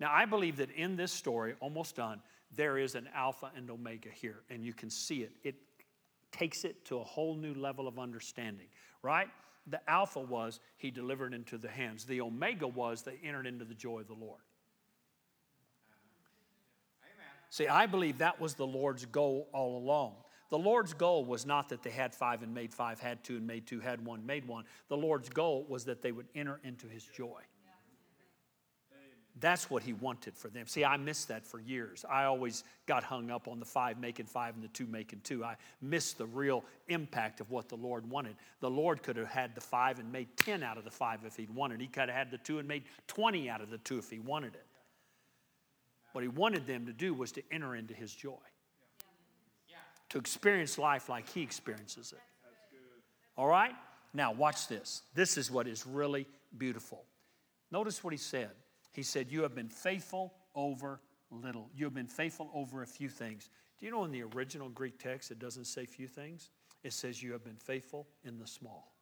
[0.00, 2.20] Now, I believe that in this story, almost done,
[2.56, 5.32] there is an Alpha and Omega here, and you can see it.
[5.44, 5.56] It
[6.32, 8.68] takes it to a whole new level of understanding,
[9.02, 9.28] right?
[9.66, 13.74] The Alpha was he delivered into the hands, the Omega was they entered into the
[13.74, 14.40] joy of the Lord.
[17.50, 20.14] See, I believe that was the Lord's goal all along.
[20.50, 23.46] The Lord's goal was not that they had five and made five, had two and
[23.46, 24.64] made two, had one, made one.
[24.88, 27.42] The Lord's goal was that they would enter into his joy.
[29.40, 30.66] That's what he wanted for them.
[30.66, 32.04] See, I missed that for years.
[32.10, 35.44] I always got hung up on the five making five and the two making two.
[35.44, 38.34] I missed the real impact of what the Lord wanted.
[38.60, 41.36] The Lord could have had the five and made 10 out of the five if
[41.36, 41.80] he'd wanted.
[41.80, 44.18] He could have had the two and made 20 out of the two if he
[44.18, 44.66] wanted it.
[46.12, 48.38] What he wanted them to do was to enter into his joy,
[50.10, 52.22] to experience life like he experiences it.
[53.36, 53.74] All right?
[54.14, 55.02] Now, watch this.
[55.14, 57.04] This is what is really beautiful.
[57.70, 58.50] Notice what he said.
[58.92, 61.00] He said, You have been faithful over
[61.30, 61.68] little.
[61.76, 63.50] You have been faithful over a few things.
[63.78, 66.50] Do you know in the original Greek text it doesn't say few things?
[66.82, 68.92] It says, You have been faithful in the small.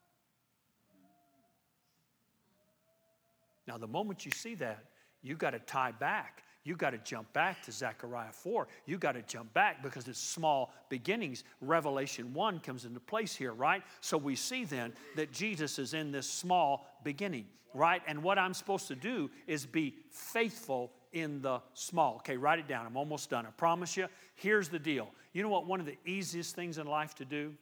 [3.66, 4.84] Now, the moment you see that,
[5.22, 8.66] you got to tie back you got to jump back to Zechariah 4.
[8.86, 11.44] You got to jump back because it's small beginnings.
[11.60, 13.84] Revelation 1 comes into place here, right?
[14.00, 18.02] So we see then that Jesus is in this small beginning, right?
[18.08, 22.16] And what I'm supposed to do is be faithful in the small.
[22.16, 22.84] Okay, write it down.
[22.84, 23.46] I'm almost done.
[23.46, 24.08] I promise you.
[24.34, 25.08] Here's the deal.
[25.32, 25.66] You know what?
[25.66, 27.54] One of the easiest things in life to do?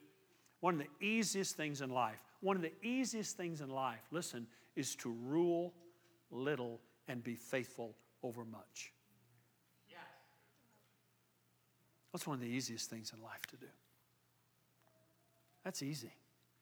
[0.60, 4.46] One of the easiest things in life, one of the easiest things in life, listen,
[4.76, 5.74] is to rule
[6.30, 8.93] little and be faithful over much.
[12.14, 13.66] That's one of the easiest things in life to do.
[15.64, 16.12] That's easy.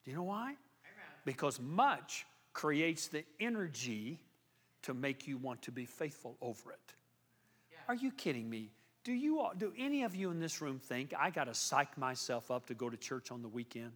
[0.03, 0.55] Do you know why?
[1.27, 2.25] Because much
[2.55, 4.19] creates the energy
[4.81, 6.95] to make you want to be faithful over it.
[7.71, 7.79] Yeah.
[7.87, 8.71] Are you kidding me?
[9.05, 12.51] Do you do any of you in this room think I got to psych myself
[12.51, 13.93] up to go to church on the weekend?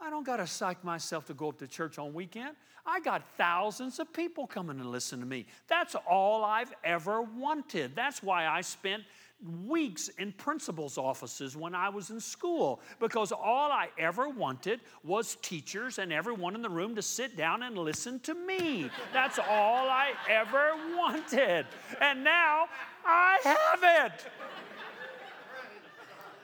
[0.00, 2.56] I don't got to psych myself to go up to church on weekend.
[2.84, 5.46] I got thousands of people coming to listen to me.
[5.68, 7.94] That's all I've ever wanted.
[7.94, 9.04] That's why I spent
[9.66, 15.36] weeks in principal's offices when I was in school because all I ever wanted was
[15.42, 18.90] teachers and everyone in the room to sit down and listen to me.
[19.12, 21.66] That's all I ever wanted.
[22.00, 22.66] And now
[23.04, 24.26] I have it.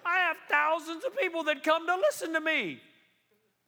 [0.04, 2.80] I have thousands of people that come to listen to me.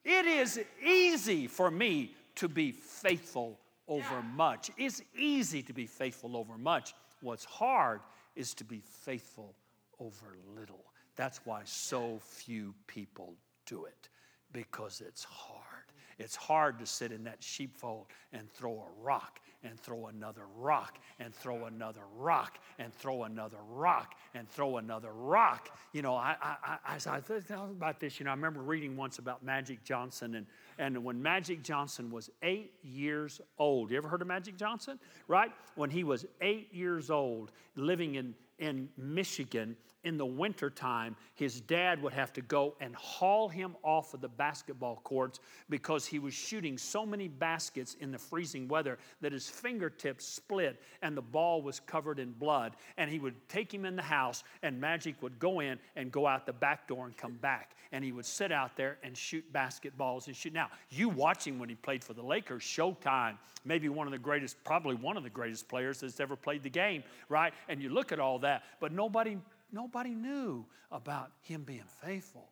[0.03, 4.71] It is easy for me to be faithful over much.
[4.77, 6.93] It's easy to be faithful over much.
[7.21, 7.99] What's hard
[8.35, 9.55] is to be faithful
[9.99, 10.85] over little.
[11.15, 14.09] That's why so few people do it,
[14.53, 15.85] because it's hard.
[16.17, 20.97] It's hard to sit in that sheepfold and throw a rock and throw another rock
[21.19, 25.69] and throw another rock and throw another rock and throw another rock.
[25.93, 29.19] You know, I, I, I, I thought about this, you know, I remember reading once
[29.19, 30.45] about Magic Johnson and,
[30.77, 33.91] and when Magic Johnson was eight years old.
[33.91, 34.99] You ever heard of Magic Johnson?
[35.27, 35.51] Right?
[35.75, 42.01] When he was eight years old, living in, in Michigan, in the wintertime, his dad
[42.01, 45.39] would have to go and haul him off of the basketball courts
[45.69, 50.81] because he was shooting so many baskets in the freezing weather that his fingertips split
[51.01, 52.75] and the ball was covered in blood.
[52.97, 56.25] And he would take him in the house, and Magic would go in and go
[56.25, 57.75] out the back door and come back.
[57.91, 60.53] And he would sit out there and shoot basketballs and shoot.
[60.53, 64.19] Now, you watch him when he played for the Lakers, Showtime, maybe one of the
[64.19, 67.53] greatest, probably one of the greatest players that's ever played the game, right?
[67.69, 69.37] And you look at all that, but nobody
[69.71, 72.49] Nobody knew about him being faithful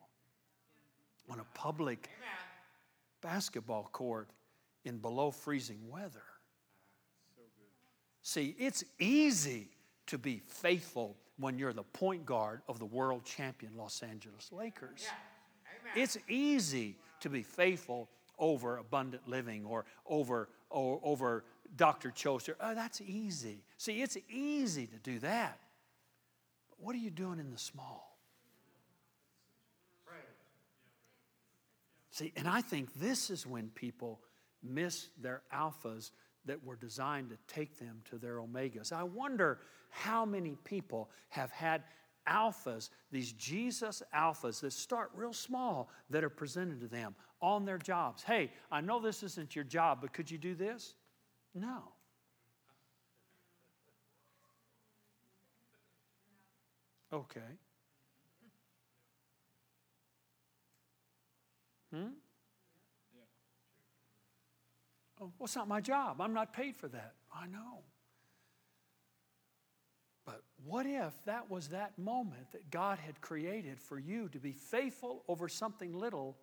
[1.29, 2.09] on a public
[3.21, 4.29] basketball court
[4.85, 6.23] in below freezing weather.
[8.21, 9.69] See, it's easy
[10.07, 15.07] to be faithful when you're the point guard of the world champion Los Angeles Lakers.
[15.95, 21.43] It's easy to be faithful over abundant living or over, or, over
[21.75, 22.11] Dr.
[22.11, 22.55] Choser.
[22.59, 23.63] Oh, that's easy.
[23.77, 25.59] See, it's easy to do that.
[26.79, 28.09] What are you doing in the small?
[32.11, 34.19] See, and I think this is when people
[34.61, 36.11] miss their alphas
[36.43, 38.91] that were designed to take them to their omegas.
[38.91, 39.59] I wonder
[39.89, 41.83] how many people have had
[42.27, 47.77] alphas, these Jesus alphas that start real small, that are presented to them on their
[47.77, 48.21] jobs.
[48.21, 50.95] Hey, I know this isn't your job, but could you do this?
[51.55, 51.83] No.
[57.11, 57.39] Okay.
[61.93, 62.07] Hmm?
[65.21, 66.21] Oh, well, it's not my job.
[66.21, 67.13] I'm not paid for that.
[67.33, 67.83] I know.
[70.25, 74.51] But what if that was that moment that God had created for you to be
[74.51, 76.37] faithful over something little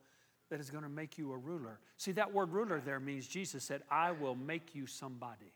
[0.51, 1.79] that is going to make you a ruler?
[1.97, 5.53] See, that word ruler there means Jesus said, I will make you somebody.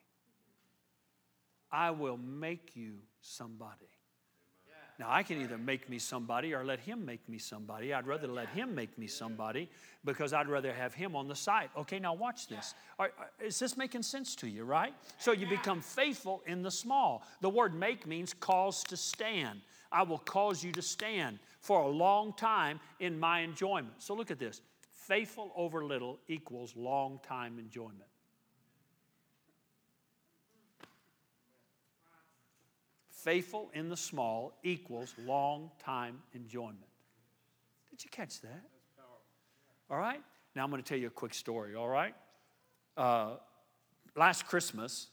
[1.72, 3.88] I will make you somebody.
[5.00, 7.94] Now, I can either make me somebody or let him make me somebody.
[7.94, 9.70] I'd rather let him make me somebody
[10.04, 11.70] because I'd rather have him on the side.
[11.74, 12.74] Okay, now watch this.
[12.98, 13.06] Uh,
[13.42, 14.92] is this making sense to you, right?
[15.16, 17.22] So you become faithful in the small.
[17.40, 19.62] The word make means cause to stand.
[19.90, 23.94] I will cause you to stand for a long time in my enjoyment.
[24.02, 24.60] So look at this
[24.92, 28.09] faithful over little equals long time enjoyment.
[33.24, 36.78] Faithful in the small equals long time enjoyment.
[37.90, 38.62] Did you catch that?
[39.90, 40.22] All right?
[40.54, 42.14] Now I'm going to tell you a quick story, all right?
[42.96, 43.32] Uh,
[44.16, 45.08] last Christmas,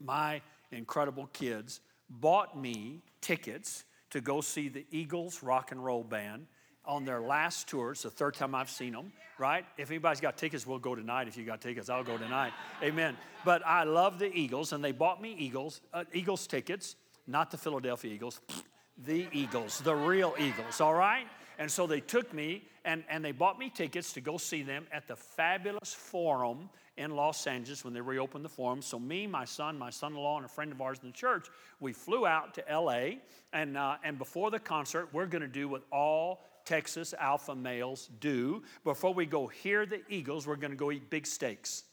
[0.00, 6.46] my incredible kids bought me tickets to go see the Eagles rock and roll band
[6.84, 7.92] on their last tour.
[7.92, 9.64] It's the third time I've seen them, right?
[9.76, 11.26] If anybody's got tickets, we'll go tonight.
[11.26, 12.52] If you got tickets, I'll go tonight.
[12.82, 13.16] Amen.
[13.44, 16.94] But I love the Eagles, and they bought me Eagles, uh, Eagles tickets
[17.26, 18.40] not the Philadelphia Eagles,
[19.04, 21.26] the Eagles, the real Eagles, all right?
[21.58, 24.86] And so they took me and, and they bought me tickets to go see them
[24.92, 28.80] at the fabulous forum in Los Angeles when they reopened the forum.
[28.82, 31.14] So, me, my son, my son in law, and a friend of ours in the
[31.14, 31.46] church,
[31.80, 33.18] we flew out to LA.
[33.52, 38.08] And, uh, and before the concert, we're going to do what all Texas alpha males
[38.20, 38.62] do.
[38.84, 41.84] Before we go hear the Eagles, we're going to go eat big steaks.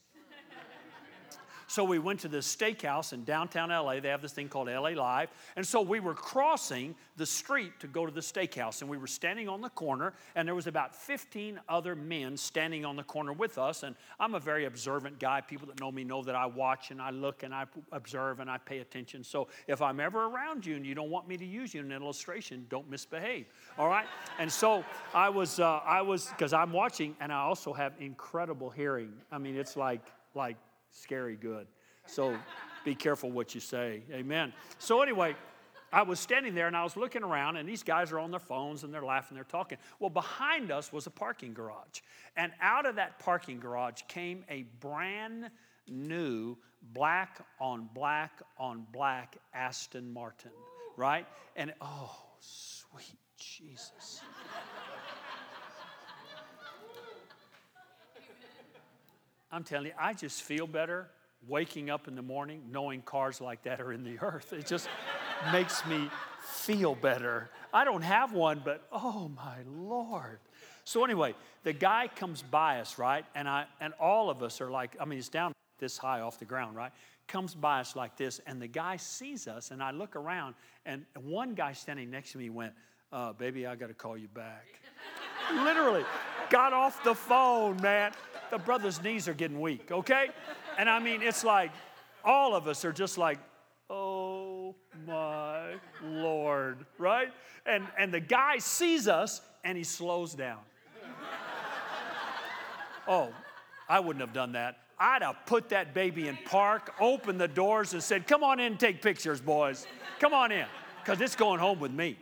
[1.74, 4.00] So we went to this steakhouse in downtown LA.
[4.00, 5.30] They have this thing called LA Live.
[5.56, 8.82] And so we were crossing the street to go to the steakhouse.
[8.82, 12.86] And we were standing on the corner, and there was about 15 other men standing
[12.86, 13.82] on the corner with us.
[13.82, 15.42] And I'm a very observant guy.
[15.42, 18.52] People that know me know that I watch and I look and I observe and
[18.52, 19.24] I pay attention.
[19.24, 21.92] So if I'm ever around you and you don't want me to use you in
[21.92, 23.48] an illustration, don't misbehave.
[23.80, 24.06] All right?
[24.38, 28.70] And so I was, uh, I was, because I'm watching, and I also have incredible
[28.70, 29.12] hearing.
[29.32, 30.02] I mean, it's like,
[30.36, 30.58] like
[30.94, 31.68] scary good.
[32.06, 32.38] So
[32.86, 34.04] be careful what you say.
[34.12, 34.54] Amen.
[34.78, 35.36] So, anyway,
[35.92, 38.40] I was standing there and I was looking around, and these guys are on their
[38.40, 39.78] phones and they're laughing, they're talking.
[40.00, 42.02] Well, behind us was a parking garage.
[42.36, 45.50] And out of that parking garage came a brand
[45.88, 46.58] new
[46.94, 50.52] black on black on black Aston Martin,
[50.98, 51.28] right?
[51.56, 54.22] And oh, sweet Jesus.
[59.54, 61.08] I'm telling you, I just feel better
[61.48, 64.52] waking up in the morning knowing cars like that are in the earth.
[64.52, 64.90] It just
[65.54, 66.10] makes me
[66.42, 67.52] feel better.
[67.72, 70.40] I don't have one, but oh my Lord.
[70.86, 73.26] So anyway, the guy comes by us, right?
[73.36, 76.40] And I and all of us are like, I mean, it's down this high off
[76.40, 76.92] the ground, right?
[77.28, 81.06] Comes by us like this, and the guy sees us, and I look around, and
[81.22, 82.74] one guy standing next to me went,
[83.12, 84.66] uh, "Baby, I got to call you back."
[85.54, 86.04] Literally,
[86.50, 88.14] got off the phone, man.
[88.54, 90.28] The brother's knees are getting weak, okay?
[90.78, 91.72] And I mean, it's like
[92.24, 93.40] all of us are just like,
[93.90, 94.76] "Oh
[95.08, 95.74] my
[96.04, 97.34] Lord," right?
[97.66, 100.60] And and the guy sees us, and he slows down.
[103.08, 103.34] Oh,
[103.90, 104.78] I wouldn't have done that.
[105.00, 108.74] I'd have put that baby in park, opened the doors, and said, Come on in
[108.74, 109.88] and take pictures, boys.
[110.20, 110.68] Come on in,
[111.04, 112.20] because it's going home with me.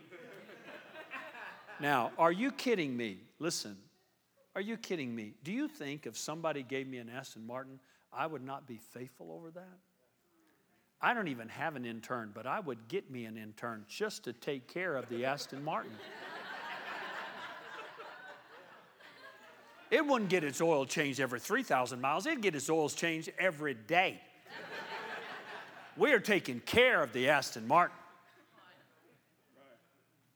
[1.81, 3.19] Now, are you kidding me?
[3.37, 3.77] Listen,
[4.55, 5.33] are you kidding me?
[5.43, 7.79] Do you think if somebody gave me an Aston Martin,
[8.11, 9.77] I would not be faithful over that?
[11.01, 14.33] I don't even have an intern, but I would get me an intern just to
[14.33, 15.91] take care of the Aston Martin.
[19.89, 23.73] It wouldn't get its oil changed every 3,000 miles, it'd get its oils changed every
[23.73, 24.21] day.
[25.97, 27.97] we are taking care of the Aston Martin.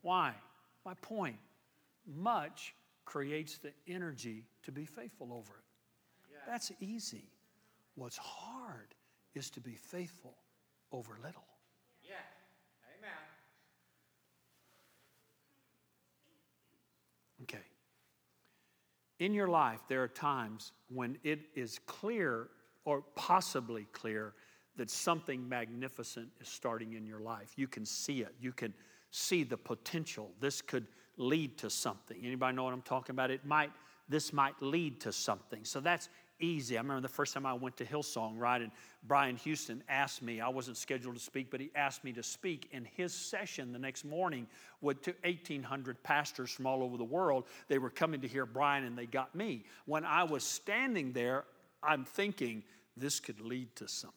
[0.02, 0.34] Why?
[0.86, 1.38] My point
[2.06, 2.76] much
[3.06, 5.66] creates the energy to be faithful over it.
[6.48, 7.30] That's easy.
[7.96, 8.94] What's hard
[9.34, 10.36] is to be faithful
[10.92, 11.46] over little.
[12.04, 12.16] Yeah.
[13.00, 13.12] Amen.
[17.44, 17.66] Okay.
[19.20, 22.50] In your life, there are times when it is clear
[22.84, 24.34] or possibly clear
[24.78, 27.54] that something magnificent is starting in your life.
[27.56, 28.36] You can see it.
[28.40, 28.74] You can
[29.12, 30.32] see the potential.
[30.42, 30.86] This could
[31.18, 32.18] lead to something.
[32.24, 33.32] Anybody know what I'm talking about?
[33.32, 33.72] It might
[34.08, 35.66] this might lead to something.
[35.66, 36.10] So that's
[36.40, 36.78] easy.
[36.78, 38.62] I remember the first time I went to Hillsong, right?
[38.62, 38.72] And
[39.04, 42.70] Brian Houston asked me, I wasn't scheduled to speak, but he asked me to speak
[42.72, 44.48] in his session the next morning
[44.82, 47.46] with 1,800 pastors from all over the world.
[47.68, 49.64] They were coming to hear Brian and they got me.
[49.86, 51.46] When I was standing there,
[51.82, 52.64] I'm thinking,
[52.98, 54.16] this could lead to something.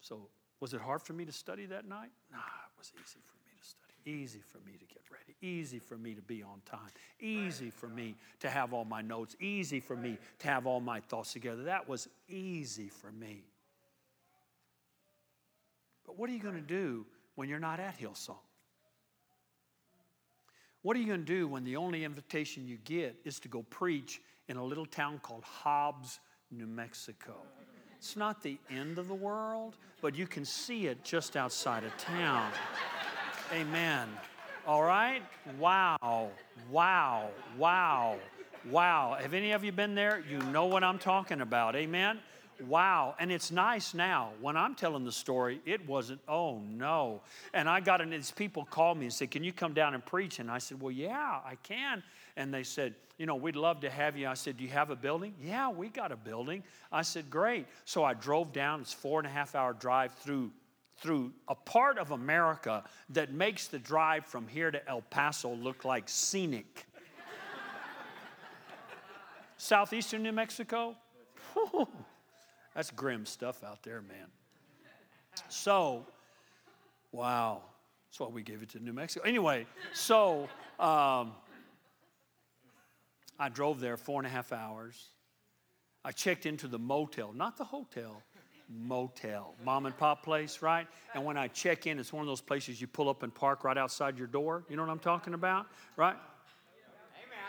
[0.00, 0.28] So,
[0.60, 2.10] was it hard for me to study that night?
[2.32, 3.37] Nah, it was easy for me to
[4.06, 6.90] easy for me to get ready, easy for me to be on time,
[7.20, 11.00] easy for me to have all my notes, easy for me to have all my
[11.00, 11.64] thoughts together.
[11.64, 13.44] That was easy for me.
[16.06, 18.38] But what are you going to do when you're not at Hillsong?
[20.82, 23.62] What are you going to do when the only invitation you get is to go
[23.64, 26.20] preach in a little town called Hobbs,
[26.50, 27.34] New Mexico?
[27.98, 31.96] It's not the end of the world, but you can see it just outside of
[31.98, 32.52] town.
[33.52, 34.08] Amen.
[34.66, 35.22] All right?
[35.58, 36.28] Wow,
[36.70, 38.16] wow, wow,
[38.70, 39.16] wow.
[39.18, 40.22] Have any of you been there?
[40.28, 41.74] You know what I'm talking about.
[41.74, 42.18] Amen?
[42.66, 43.14] Wow.
[43.18, 44.32] And it's nice now.
[44.42, 47.22] When I'm telling the story, it wasn't, oh no.
[47.54, 50.04] And I got in, these people called me and said, Can you come down and
[50.04, 50.40] preach?
[50.40, 52.02] And I said, Well, yeah, I can.
[52.36, 54.28] And they said, You know, we'd love to have you.
[54.28, 55.32] I said, Do you have a building?
[55.42, 56.64] Yeah, we got a building.
[56.92, 57.66] I said, Great.
[57.86, 60.50] So I drove down, it's four and a half hour drive through
[61.00, 65.84] through a part of America that makes the drive from here to El Paso look
[65.84, 66.86] like scenic.
[69.56, 70.96] Southeastern New Mexico?
[72.74, 74.26] That's grim stuff out there, man.
[75.48, 76.06] So,
[77.12, 77.62] wow.
[78.08, 79.26] That's why we gave it to New Mexico.
[79.26, 80.48] Anyway, so
[80.80, 81.32] um,
[83.38, 85.08] I drove there four and a half hours.
[86.04, 88.22] I checked into the motel, not the hotel,
[88.68, 90.86] motel, mom and pop place, right?
[91.14, 93.64] And when I check in, it's one of those places you pull up and park
[93.64, 94.64] right outside your door.
[94.68, 95.66] You know what I'm talking about,
[95.96, 96.16] right?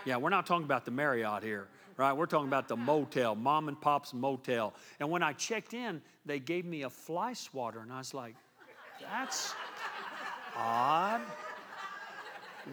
[0.05, 1.67] Yeah, we're not talking about the Marriott here,
[1.97, 2.13] right?
[2.13, 4.73] We're talking about the motel, mom and pop's motel.
[4.99, 8.35] And when I checked in, they gave me a fly swatter, and I was like,
[9.01, 9.53] that's
[10.55, 11.21] odd.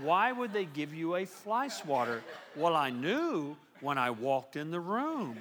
[0.03, 2.23] Why would they give you a fly swatter?
[2.55, 5.37] Well, I knew when I walked in the room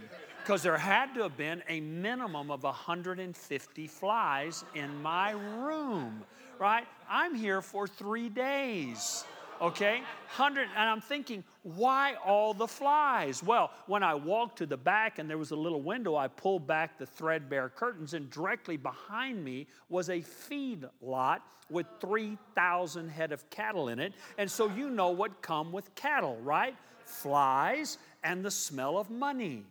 [0.46, 6.24] because there had to have been a minimum of 150 flies in my room,
[6.60, 6.86] right?
[7.10, 9.24] I'm here for three days,
[9.60, 10.02] okay?
[10.36, 13.42] 100, and I'm thinking, why all the flies?
[13.42, 16.68] Well, when I walked to the back and there was a little window, I pulled
[16.68, 21.42] back the threadbare curtains, and directly behind me was a feed lot
[21.72, 24.14] with 3,000 head of cattle in it.
[24.38, 26.76] And so you know what come with cattle, right?
[27.04, 29.66] Flies and the smell of money.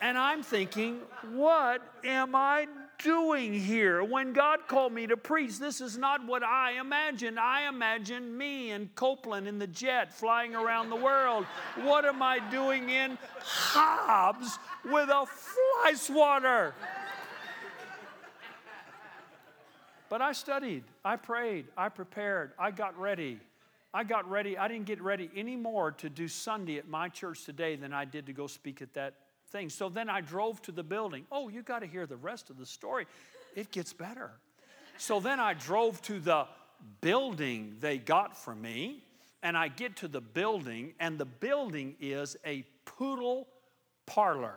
[0.00, 1.00] And I'm thinking,
[1.32, 2.68] what am I
[3.02, 4.04] doing here?
[4.04, 7.40] When God called me to preach, this is not what I imagined.
[7.40, 11.44] I imagined me and Copeland in the jet flying around the world.
[11.82, 16.74] What am I doing in Hobbs with a fly swatter?
[20.08, 23.40] But I studied, I prayed, I prepared, I got ready.
[23.94, 24.58] I got ready.
[24.58, 28.04] I didn't get ready any more to do Sunday at my church today than I
[28.04, 29.14] did to go speak at that
[29.50, 29.68] thing.
[29.68, 31.26] So then I drove to the building.
[31.32, 33.06] Oh, you got to hear the rest of the story.
[33.54, 34.32] It gets better.
[34.98, 36.46] So then I drove to the
[37.00, 39.02] building they got for me,
[39.42, 43.48] and I get to the building, and the building is a poodle
[44.04, 44.56] parlor.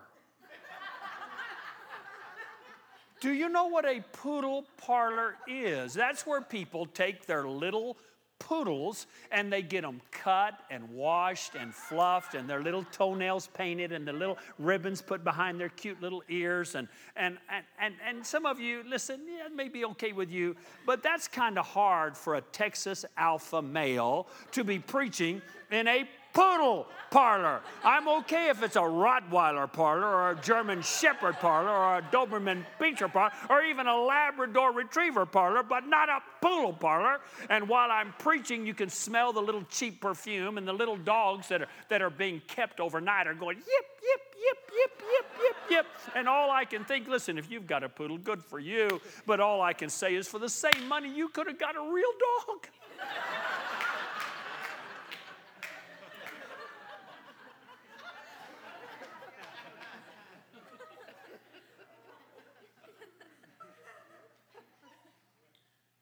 [3.22, 5.94] Do you know what a poodle parlor is?
[5.94, 7.98] That's where people take their little
[8.40, 13.91] poodles and they get them cut and washed and fluffed and their little toenails painted
[13.91, 18.26] and the little ribbons put behind their cute little ears and and and and, and
[18.26, 20.56] some of you listen yeah, it may be okay with you
[20.86, 25.41] but that's kind of hard for a texas alpha male to be preaching
[25.72, 26.07] in a
[26.40, 27.60] poodle parlor.
[27.84, 32.64] I'm okay if it's a Rottweiler parlor or a German Shepherd parlor or a Doberman
[32.80, 37.20] Pinscher parlor or even a Labrador Retriever parlor, but not a poodle parlor.
[37.49, 41.49] And while I'm preaching, you can smell the little cheap perfume and the little dogs
[41.49, 43.66] that are, that are being kept overnight are going yip,
[44.02, 45.86] yip, yip, yip, yip, yip, yip.
[46.16, 49.02] And all I can think, listen, if you've got a poodle, good for you.
[49.26, 51.82] But all I can say is for the same money, you could have got a
[51.82, 52.11] real
[52.48, 52.68] dog.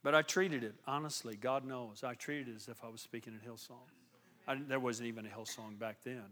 [0.07, 3.33] But I treated it, honestly, God knows, I treated it as if I was speaking
[3.35, 3.89] at Hillsong.
[4.47, 6.23] I, there wasn't even a Hillsong back then.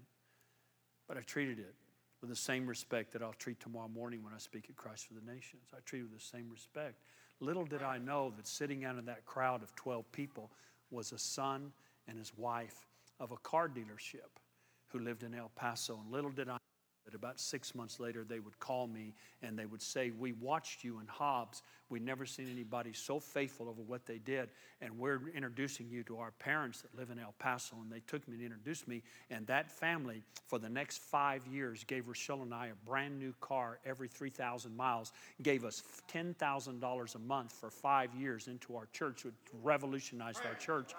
[1.09, 1.75] But I treated it
[2.21, 5.13] with the same respect that I'll treat tomorrow morning when I speak at Christ for
[5.13, 5.63] the Nations.
[5.73, 7.01] I treated it with the same respect.
[7.41, 10.51] Little did I know that sitting out in that crowd of 12 people
[10.89, 11.73] was a son
[12.07, 12.87] and his wife
[13.19, 14.39] of a car dealership
[14.87, 15.99] who lived in El Paso.
[16.01, 16.59] And little did I
[17.05, 20.83] that about six months later they would call me and they would say, We watched
[20.83, 21.61] you in Hobbs.
[21.87, 24.49] We'd never seen anybody so faithful over what they did.
[24.81, 27.75] And we're introducing you to our parents that live in El Paso.
[27.79, 29.03] And they took me to introduce me.
[29.29, 33.35] And that family, for the next five years, gave Rochelle and I a brand new
[33.39, 35.11] car every 3,000 miles,
[35.43, 40.93] gave us $10,000 a month for five years into our church, which revolutionized our church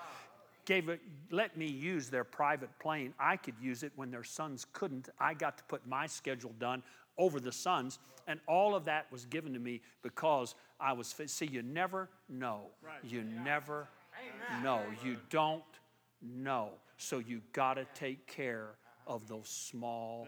[0.66, 3.14] gave it, let me use their private plane.
[3.18, 5.08] I could use it when their sons couldn't.
[5.18, 6.82] I got to put my schedule done
[7.16, 11.14] over the sons, and all of that was given to me because I was.
[11.26, 12.62] See, you never know.
[13.02, 13.88] You never
[14.62, 14.82] know.
[15.02, 15.62] You don't
[16.20, 16.70] know.
[16.98, 18.70] So you got to take care
[19.06, 20.26] of those small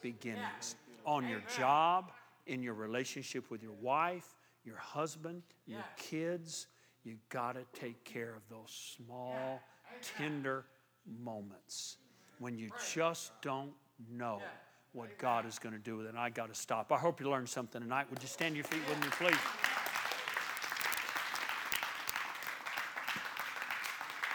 [0.00, 2.12] beginnings on your job,
[2.46, 6.68] in your relationship with your wife, your husband, your kids
[7.08, 9.60] you got to take care of those small,
[10.18, 10.66] tender
[11.22, 11.96] moments
[12.38, 13.72] when you just don't
[14.12, 14.42] know
[14.92, 16.10] what God is going to do with it.
[16.10, 16.92] And I got to stop.
[16.92, 18.06] I hope you learned something tonight.
[18.10, 19.38] Would you stand your feet with me, please?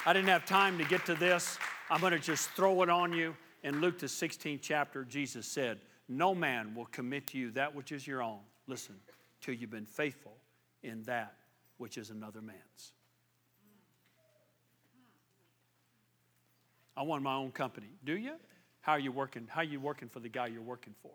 [0.05, 1.59] I didn't have time to get to this.
[1.91, 3.35] I'm going to just throw it on you.
[3.63, 5.79] In Luke, the 16th chapter, Jesus said,
[6.09, 8.39] No man will commit to you that which is your own.
[8.67, 8.95] Listen,
[9.41, 10.33] till you've been faithful
[10.81, 11.35] in that
[11.83, 12.93] which is another man's.
[16.95, 17.89] I want my own company.
[18.05, 18.35] Do you?
[18.79, 19.49] How are you working?
[19.49, 21.11] How are you working for the guy you're working for?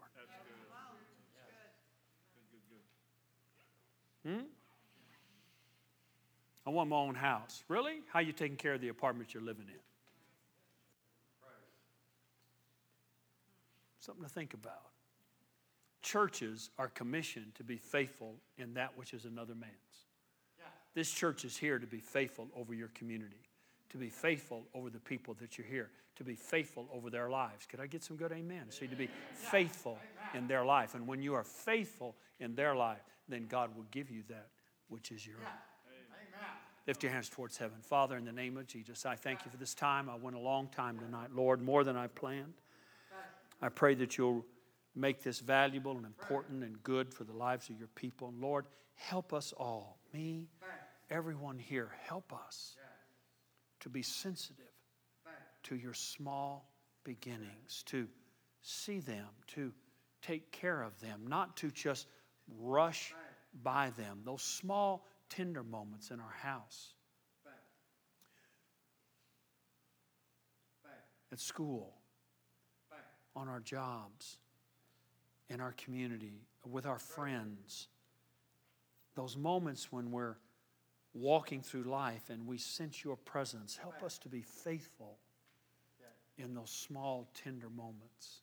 [4.26, 4.40] Hmm?
[6.66, 7.64] I want my own house.
[7.68, 8.02] Really?
[8.12, 9.80] How are you taking care of the apartment you're living in?
[14.00, 14.90] Something to think about.
[16.02, 20.07] Churches are commissioned to be faithful in that which is another man's.
[20.98, 23.44] This church is here to be faithful over your community,
[23.90, 27.66] to be faithful over the people that you're here, to be faithful over their lives.
[27.66, 28.64] Could I get some good amen?
[28.70, 29.96] See, to be faithful
[30.34, 30.96] in their life.
[30.96, 32.98] And when you are faithful in their life,
[33.28, 34.48] then God will give you that
[34.88, 35.44] which is your own.
[36.88, 37.76] Lift your hands towards heaven.
[37.80, 40.10] Father, in the name of Jesus, I thank you for this time.
[40.10, 42.54] I went a long time tonight, Lord, more than I planned.
[43.62, 44.44] I pray that you'll
[44.96, 48.26] make this valuable and important and good for the lives of your people.
[48.26, 48.64] And Lord,
[48.96, 50.48] help us all, me,
[51.10, 52.76] everyone here, help us
[53.80, 54.64] to be sensitive
[55.64, 56.70] to your small
[57.04, 58.08] beginnings, to
[58.62, 59.72] see them, to
[60.22, 62.06] take care of them, not to just
[62.60, 63.14] rush
[63.62, 64.20] by them.
[64.24, 66.94] Those small, tender moments in our house,
[71.30, 71.94] at school,
[73.36, 74.38] on our jobs,
[75.50, 77.88] in our community, with our friends.
[79.14, 80.36] Those moments when we're
[81.14, 83.76] walking through life and we sense your presence.
[83.76, 85.18] Help us to be faithful
[86.36, 88.42] in those small, tender moments.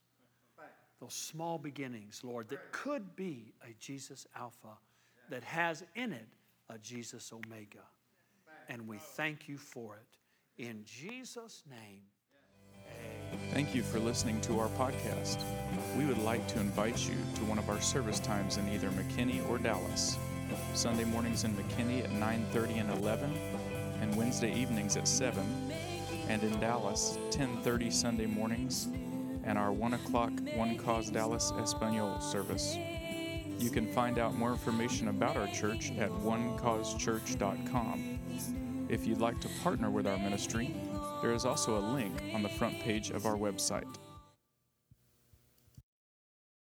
[1.00, 4.78] Those small beginnings, Lord, that could be a Jesus Alpha
[5.30, 6.28] that has in it
[6.70, 7.84] a Jesus Omega.
[8.70, 10.64] And we thank you for it.
[10.64, 12.02] In Jesus' name.
[13.52, 15.42] Thank you for listening to our podcast.
[15.98, 19.48] We would like to invite you to one of our service times in either McKinney
[19.50, 20.18] or Dallas.
[20.74, 23.32] Sunday mornings in McKinney at 9:30 and 11,
[24.02, 25.72] and Wednesday evenings at 7,
[26.28, 28.90] and in Dallas 10:30 Sunday mornings,
[29.44, 32.78] and our 1 o'clock One Cause Dallas Espanol service.
[33.60, 38.20] You can find out more information about our church at onecausechurch.com.
[38.90, 40.76] If you'd like to partner with our ministry,
[41.22, 43.88] there is also a link on the front page of our website.